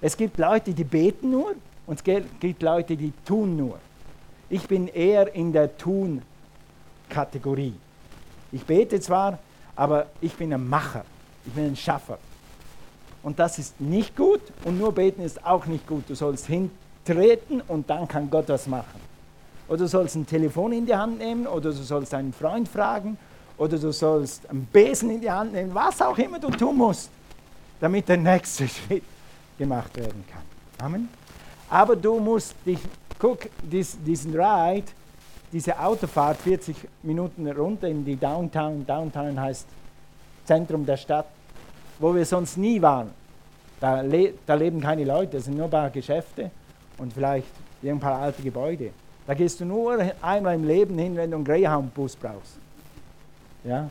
Es 0.00 0.16
gibt 0.16 0.38
Leute, 0.38 0.72
die 0.72 0.84
beten 0.84 1.32
nur 1.32 1.56
und 1.86 1.98
es 1.98 2.04
gibt 2.04 2.62
Leute, 2.62 2.96
die 2.96 3.12
tun 3.24 3.56
nur. 3.56 3.80
Ich 4.48 4.68
bin 4.68 4.86
eher 4.86 5.34
in 5.34 5.52
der 5.52 5.76
Tun-Kategorie. 5.76 7.74
Ich 8.52 8.64
bete 8.64 9.00
zwar, 9.00 9.40
aber 9.76 10.06
ich 10.20 10.34
bin 10.34 10.52
ein 10.52 10.68
Macher. 10.68 11.04
Ich 11.46 11.52
bin 11.52 11.66
ein 11.66 11.76
Schaffer. 11.76 12.18
Und 13.22 13.38
das 13.38 13.58
ist 13.58 13.80
nicht 13.80 14.16
gut 14.16 14.40
und 14.64 14.78
nur 14.78 14.92
beten 14.92 15.22
ist 15.22 15.44
auch 15.44 15.66
nicht 15.66 15.86
gut. 15.86 16.04
Du 16.08 16.14
sollst 16.14 16.46
hintreten 16.46 17.62
und 17.68 17.88
dann 17.88 18.06
kann 18.06 18.30
Gott 18.30 18.48
was 18.48 18.66
machen. 18.66 19.00
Oder 19.66 19.78
du 19.78 19.88
sollst 19.88 20.14
ein 20.14 20.26
Telefon 20.26 20.72
in 20.72 20.84
die 20.84 20.94
Hand 20.94 21.18
nehmen 21.18 21.46
oder 21.46 21.70
du 21.70 21.82
sollst 21.82 22.12
einen 22.12 22.32
Freund 22.34 22.68
fragen 22.68 23.16
oder 23.56 23.78
du 23.78 23.92
sollst 23.92 24.48
einen 24.50 24.66
Besen 24.66 25.10
in 25.10 25.20
die 25.20 25.30
Hand 25.30 25.52
nehmen, 25.52 25.74
was 25.74 26.02
auch 26.02 26.18
immer 26.18 26.38
du 26.38 26.50
tun 26.50 26.76
musst, 26.76 27.08
damit 27.80 28.08
der 28.08 28.18
nächste 28.18 28.68
Schritt 28.68 29.04
gemacht 29.56 29.96
werden 29.96 30.24
kann. 30.30 30.86
Amen. 30.86 31.08
Aber 31.70 31.96
du 31.96 32.18
musst 32.20 32.54
dich, 32.66 32.78
guck, 33.18 33.48
dies, 33.62 33.96
diesen 34.04 34.38
Ride, 34.38 34.86
diese 35.54 35.78
Autofahrt 35.78 36.36
40 36.38 36.76
Minuten 37.04 37.48
runter 37.48 37.86
in 37.86 38.04
die 38.04 38.16
Downtown. 38.16 38.84
Downtown 38.84 39.40
heißt 39.40 39.68
Zentrum 40.44 40.84
der 40.84 40.96
Stadt, 40.96 41.26
wo 42.00 42.12
wir 42.12 42.26
sonst 42.26 42.58
nie 42.58 42.82
waren. 42.82 43.10
Da, 43.78 44.00
le 44.00 44.34
da 44.44 44.54
leben 44.54 44.80
keine 44.80 45.04
Leute, 45.04 45.36
es 45.36 45.44
sind 45.44 45.56
nur 45.56 45.66
ein 45.66 45.70
paar 45.70 45.90
Geschäfte 45.90 46.50
und 46.98 47.12
vielleicht 47.12 47.46
ein 47.84 48.00
paar 48.00 48.20
alte 48.20 48.42
Gebäude. 48.42 48.90
Da 49.28 49.34
gehst 49.34 49.60
du 49.60 49.64
nur 49.64 49.96
einmal 50.20 50.56
im 50.56 50.64
Leben 50.64 50.98
hin, 50.98 51.14
wenn 51.14 51.30
du 51.30 51.36
einen 51.36 51.44
Greyhound-Bus 51.44 52.16
brauchst. 52.16 52.58
Ja? 53.62 53.88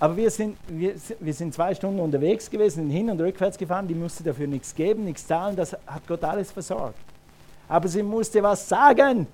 Aber 0.00 0.16
wir 0.16 0.30
sind, 0.32 0.56
wir, 0.66 0.94
wir 1.20 1.34
sind 1.34 1.54
zwei 1.54 1.74
Stunden 1.76 2.00
unterwegs 2.00 2.50
gewesen, 2.50 2.90
hin 2.90 3.08
und 3.08 3.20
rückwärts 3.20 3.56
gefahren, 3.56 3.86
die 3.86 3.94
musste 3.94 4.24
dafür 4.24 4.48
nichts 4.48 4.74
geben, 4.74 5.04
nichts 5.04 5.26
zahlen, 5.26 5.54
das 5.54 5.74
hat 5.86 6.06
Gott 6.08 6.24
alles 6.24 6.50
versorgt. 6.50 6.98
Aber 7.68 7.86
sie 7.86 8.02
musste 8.02 8.42
was 8.42 8.68
sagen. 8.68 9.28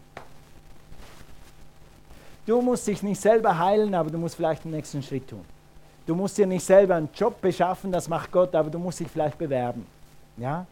Du 2.47 2.63
musst 2.63 2.87
dich 2.87 3.03
nicht 3.03 3.21
selber 3.21 3.59
heilen, 3.59 3.95
aber 3.95 4.09
du 4.09 4.19
musst 4.19 4.37
vielleicht 4.37 4.65
den 4.65 4.71
nächsten 4.71 5.03
Schritt 5.03 5.29
tun. 5.29 5.45
Du 6.07 6.15
musst 6.15 6.39
dir 6.39 6.47
nicht 6.47 6.65
selber 6.65 6.95
einen 6.95 7.09
Job 7.13 7.41
beschaffen, 7.41 7.91
das 7.91 8.09
macht 8.09 8.31
Gott, 8.31 8.55
aber 8.55 8.71
du 8.71 8.79
musst 8.79 9.01
dich 9.01 9.09
vielleicht 9.09 9.37
bewerben. 9.37 9.85
Ja? 10.37 10.65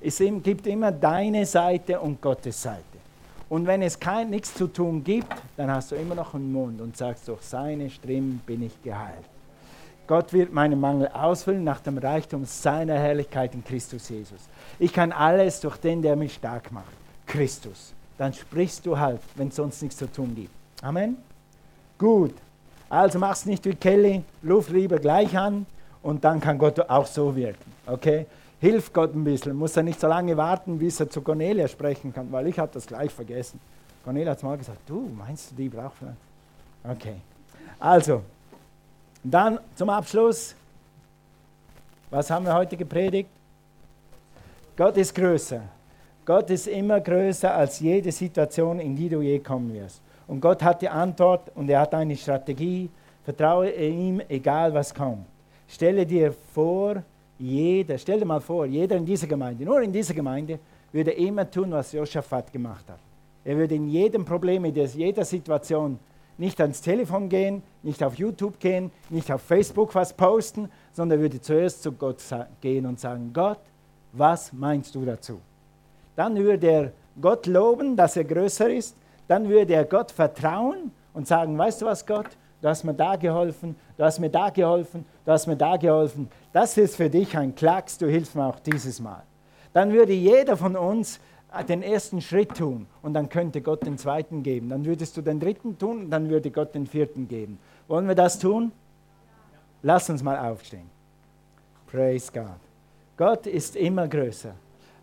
Es 0.00 0.18
gibt 0.42 0.68
immer 0.68 0.92
deine 0.92 1.44
Seite 1.44 1.98
und 1.98 2.22
Gottes 2.22 2.62
Seite. 2.62 2.84
Und 3.48 3.66
wenn 3.66 3.82
es 3.82 3.98
kein, 3.98 4.30
nichts 4.30 4.54
zu 4.54 4.68
tun 4.68 5.02
gibt, 5.02 5.32
dann 5.56 5.70
hast 5.70 5.90
du 5.90 5.96
immer 5.96 6.14
noch 6.14 6.34
einen 6.34 6.52
Mund 6.52 6.80
und 6.80 6.96
sagst, 6.96 7.26
durch 7.26 7.42
seine 7.42 7.90
Striemen 7.90 8.40
bin 8.46 8.62
ich 8.62 8.80
geheilt. 8.82 9.24
Gott 10.06 10.32
wird 10.32 10.52
meinen 10.52 10.78
Mangel 10.78 11.08
ausfüllen 11.08 11.64
nach 11.64 11.80
dem 11.80 11.98
Reichtum 11.98 12.44
seiner 12.44 12.94
Herrlichkeit 12.94 13.54
in 13.54 13.64
Christus 13.64 14.08
Jesus. 14.08 14.40
Ich 14.78 14.92
kann 14.92 15.10
alles 15.10 15.60
durch 15.60 15.76
den, 15.78 16.02
der 16.02 16.14
mich 16.14 16.34
stark 16.34 16.70
macht. 16.70 16.84
Christus. 17.26 17.92
Dann 18.16 18.32
sprichst 18.32 18.86
du 18.86 18.96
halt, 18.96 19.20
wenn 19.34 19.48
es 19.48 19.56
sonst 19.56 19.82
nichts 19.82 19.96
zu 19.96 20.10
tun 20.10 20.32
gibt. 20.34 20.54
Amen. 20.82 21.16
Gut. 21.98 22.34
Also 22.88 23.18
mach's 23.18 23.46
nicht 23.46 23.64
wie 23.64 23.74
Kelly, 23.74 24.22
Luft 24.42 24.70
lieber 24.70 24.98
gleich 24.98 25.36
an 25.36 25.66
und 26.02 26.24
dann 26.24 26.40
kann 26.40 26.58
Gott 26.58 26.78
auch 26.88 27.06
so 27.06 27.34
wirken. 27.34 27.72
Okay? 27.86 28.26
Hilf 28.60 28.92
Gott 28.92 29.14
ein 29.14 29.24
bisschen. 29.24 29.56
Muss 29.56 29.76
er 29.76 29.82
nicht 29.82 30.00
so 30.00 30.06
lange 30.06 30.36
warten, 30.36 30.78
bis 30.78 31.00
er 31.00 31.10
zu 31.10 31.20
Cornelia 31.20 31.66
sprechen 31.68 32.12
kann, 32.12 32.30
weil 32.30 32.46
ich 32.46 32.58
habe 32.58 32.70
das 32.72 32.86
gleich 32.86 33.12
vergessen. 33.12 33.60
Cornelia 34.04 34.32
hat 34.32 34.42
mal 34.42 34.56
gesagt, 34.56 34.78
du 34.86 35.10
meinst 35.16 35.50
du, 35.50 35.56
die 35.56 35.68
braucht 35.68 35.96
vielleicht? 35.98 36.16
Okay. 36.84 37.16
Also, 37.78 38.22
dann 39.22 39.58
zum 39.74 39.90
Abschluss, 39.90 40.54
was 42.10 42.30
haben 42.30 42.44
wir 42.44 42.54
heute 42.54 42.76
gepredigt? 42.76 43.28
Gott 44.76 44.96
ist 44.96 45.14
größer. 45.14 45.62
Gott 46.24 46.50
ist 46.50 46.68
immer 46.68 47.00
größer 47.00 47.54
als 47.54 47.80
jede 47.80 48.12
Situation, 48.12 48.78
in 48.78 48.94
die 48.94 49.08
du 49.08 49.20
je 49.20 49.38
kommen 49.38 49.72
wirst. 49.74 50.00
Und 50.26 50.40
Gott 50.40 50.62
hat 50.62 50.82
die 50.82 50.88
Antwort 50.88 51.50
und 51.54 51.68
er 51.68 51.80
hat 51.80 51.94
eine 51.94 52.16
Strategie. 52.16 52.90
Vertraue 53.24 53.70
ihm, 53.70 54.20
egal 54.28 54.72
was 54.74 54.94
kommt. 54.94 55.26
Stelle 55.68 56.06
dir 56.06 56.32
vor, 56.32 57.02
jeder, 57.38 57.98
stell 57.98 58.20
dir 58.20 58.24
mal 58.24 58.40
vor, 58.40 58.66
jeder 58.66 58.96
in 58.96 59.04
dieser 59.04 59.26
Gemeinde, 59.26 59.64
nur 59.64 59.80
in 59.82 59.92
dieser 59.92 60.14
Gemeinde, 60.14 60.58
würde 60.92 61.10
immer 61.10 61.48
tun, 61.50 61.70
was 61.72 61.92
Josaphat 61.92 62.52
gemacht 62.52 62.84
hat. 62.88 62.98
Er 63.44 63.56
würde 63.56 63.74
in 63.74 63.88
jedem 63.88 64.24
Problem, 64.24 64.64
in 64.64 64.74
jeder 64.74 65.24
Situation 65.24 65.98
nicht 66.38 66.60
ans 66.60 66.80
Telefon 66.80 67.28
gehen, 67.28 67.62
nicht 67.82 68.02
auf 68.02 68.14
YouTube 68.16 68.58
gehen, 68.58 68.90
nicht 69.10 69.30
auf 69.32 69.42
Facebook 69.42 69.94
was 69.94 70.12
posten, 70.12 70.68
sondern 70.92 71.18
er 71.18 71.22
würde 71.22 71.40
zuerst 71.40 71.82
zu 71.82 71.92
Gott 71.92 72.18
gehen 72.60 72.86
und 72.86 73.00
sagen, 73.00 73.30
Gott, 73.32 73.58
was 74.12 74.52
meinst 74.52 74.94
du 74.94 75.04
dazu? 75.04 75.40
Dann 76.14 76.36
würde 76.36 76.66
er 76.66 76.92
Gott 77.20 77.46
loben, 77.46 77.96
dass 77.96 78.16
er 78.16 78.24
größer 78.24 78.68
ist. 78.70 78.96
Dann 79.28 79.48
würde 79.48 79.74
er 79.74 79.84
Gott 79.84 80.10
vertrauen 80.10 80.92
und 81.14 81.26
sagen, 81.26 81.56
weißt 81.56 81.82
du 81.82 81.86
was, 81.86 82.06
Gott, 82.06 82.28
du 82.62 82.68
hast 82.68 82.84
mir 82.84 82.94
da 82.94 83.16
geholfen, 83.16 83.76
du 83.96 84.04
hast 84.04 84.18
mir 84.18 84.30
da 84.30 84.50
geholfen, 84.50 85.04
du 85.24 85.32
hast 85.32 85.46
mir 85.46 85.56
da 85.56 85.76
geholfen. 85.76 86.28
Das 86.52 86.76
ist 86.76 86.96
für 86.96 87.10
dich 87.10 87.36
ein 87.36 87.54
Klacks, 87.54 87.98
du 87.98 88.06
hilfst 88.06 88.34
mir 88.34 88.46
auch 88.46 88.60
dieses 88.60 89.00
Mal. 89.00 89.22
Dann 89.72 89.92
würde 89.92 90.12
jeder 90.12 90.56
von 90.56 90.76
uns 90.76 91.20
den 91.68 91.82
ersten 91.82 92.20
Schritt 92.20 92.56
tun 92.56 92.86
und 93.02 93.14
dann 93.14 93.28
könnte 93.28 93.60
Gott 93.62 93.86
den 93.86 93.98
zweiten 93.98 94.42
geben. 94.42 94.68
Dann 94.68 94.84
würdest 94.84 95.16
du 95.16 95.22
den 95.22 95.40
dritten 95.40 95.78
tun 95.78 96.04
und 96.04 96.10
dann 96.10 96.28
würde 96.28 96.50
Gott 96.50 96.74
den 96.74 96.86
vierten 96.86 97.28
geben. 97.28 97.58
Wollen 97.88 98.08
wir 98.08 98.14
das 98.14 98.38
tun? 98.38 98.72
Lass 99.82 100.10
uns 100.10 100.22
mal 100.22 100.38
aufstehen. 100.38 100.90
Praise 101.86 102.30
God. 102.32 102.58
Gott 103.16 103.46
ist 103.46 103.76
immer 103.76 104.08
größer. 104.08 104.54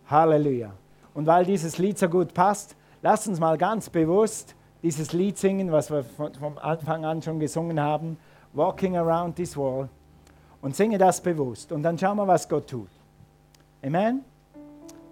Halleluja. 0.09 0.71
Und 1.13 1.25
weil 1.25 1.45
dieses 1.45 1.77
Lied 1.77 1.97
so 1.97 2.09
gut 2.09 2.33
passt, 2.33 2.75
lass 3.03 3.27
uns 3.27 3.39
mal 3.39 3.57
ganz 3.59 3.89
bewusst 3.89 4.55
dieses 4.81 5.13
Lied 5.13 5.37
singen, 5.37 5.71
was 5.71 5.91
wir 5.91 6.03
vom 6.03 6.57
Anfang 6.57 7.05
an 7.05 7.21
schon 7.21 7.39
gesungen 7.39 7.79
haben, 7.79 8.17
Walking 8.53 8.97
Around 8.97 9.35
This 9.35 9.55
Wall. 9.55 9.87
Und 10.61 10.75
singe 10.75 10.97
das 10.97 11.21
bewusst. 11.21 11.71
Und 11.71 11.83
dann 11.83 11.97
schauen 11.97 12.17
wir, 12.17 12.27
was 12.27 12.47
Gott 12.47 12.69
tut. 12.69 12.89
Amen? 13.83 14.23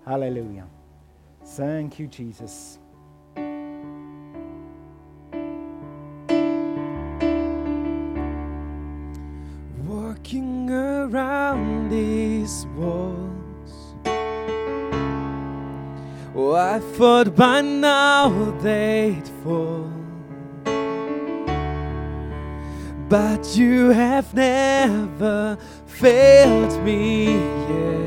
Halleluja. 0.05 0.65
Thank 1.55 1.99
you, 1.99 2.07
Jesus. 2.07 2.80
I 16.53 16.79
thought 16.79 17.35
by 17.35 17.61
now 17.61 18.29
they'd 18.61 19.27
fall. 19.43 19.91
But 23.07 23.55
you 23.55 23.89
have 23.89 24.33
never 24.33 25.57
failed 25.85 26.83
me 26.83 27.35
yet. 27.35 28.01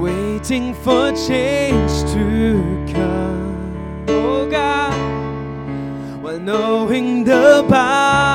waiting 0.00 0.74
for 0.74 1.10
change 1.12 1.92
to 2.12 2.92
come. 2.92 4.04
Oh 4.08 4.48
God, 4.48 6.22
while 6.22 6.38
knowing 6.38 7.24
the 7.24 7.66
won. 7.68 8.25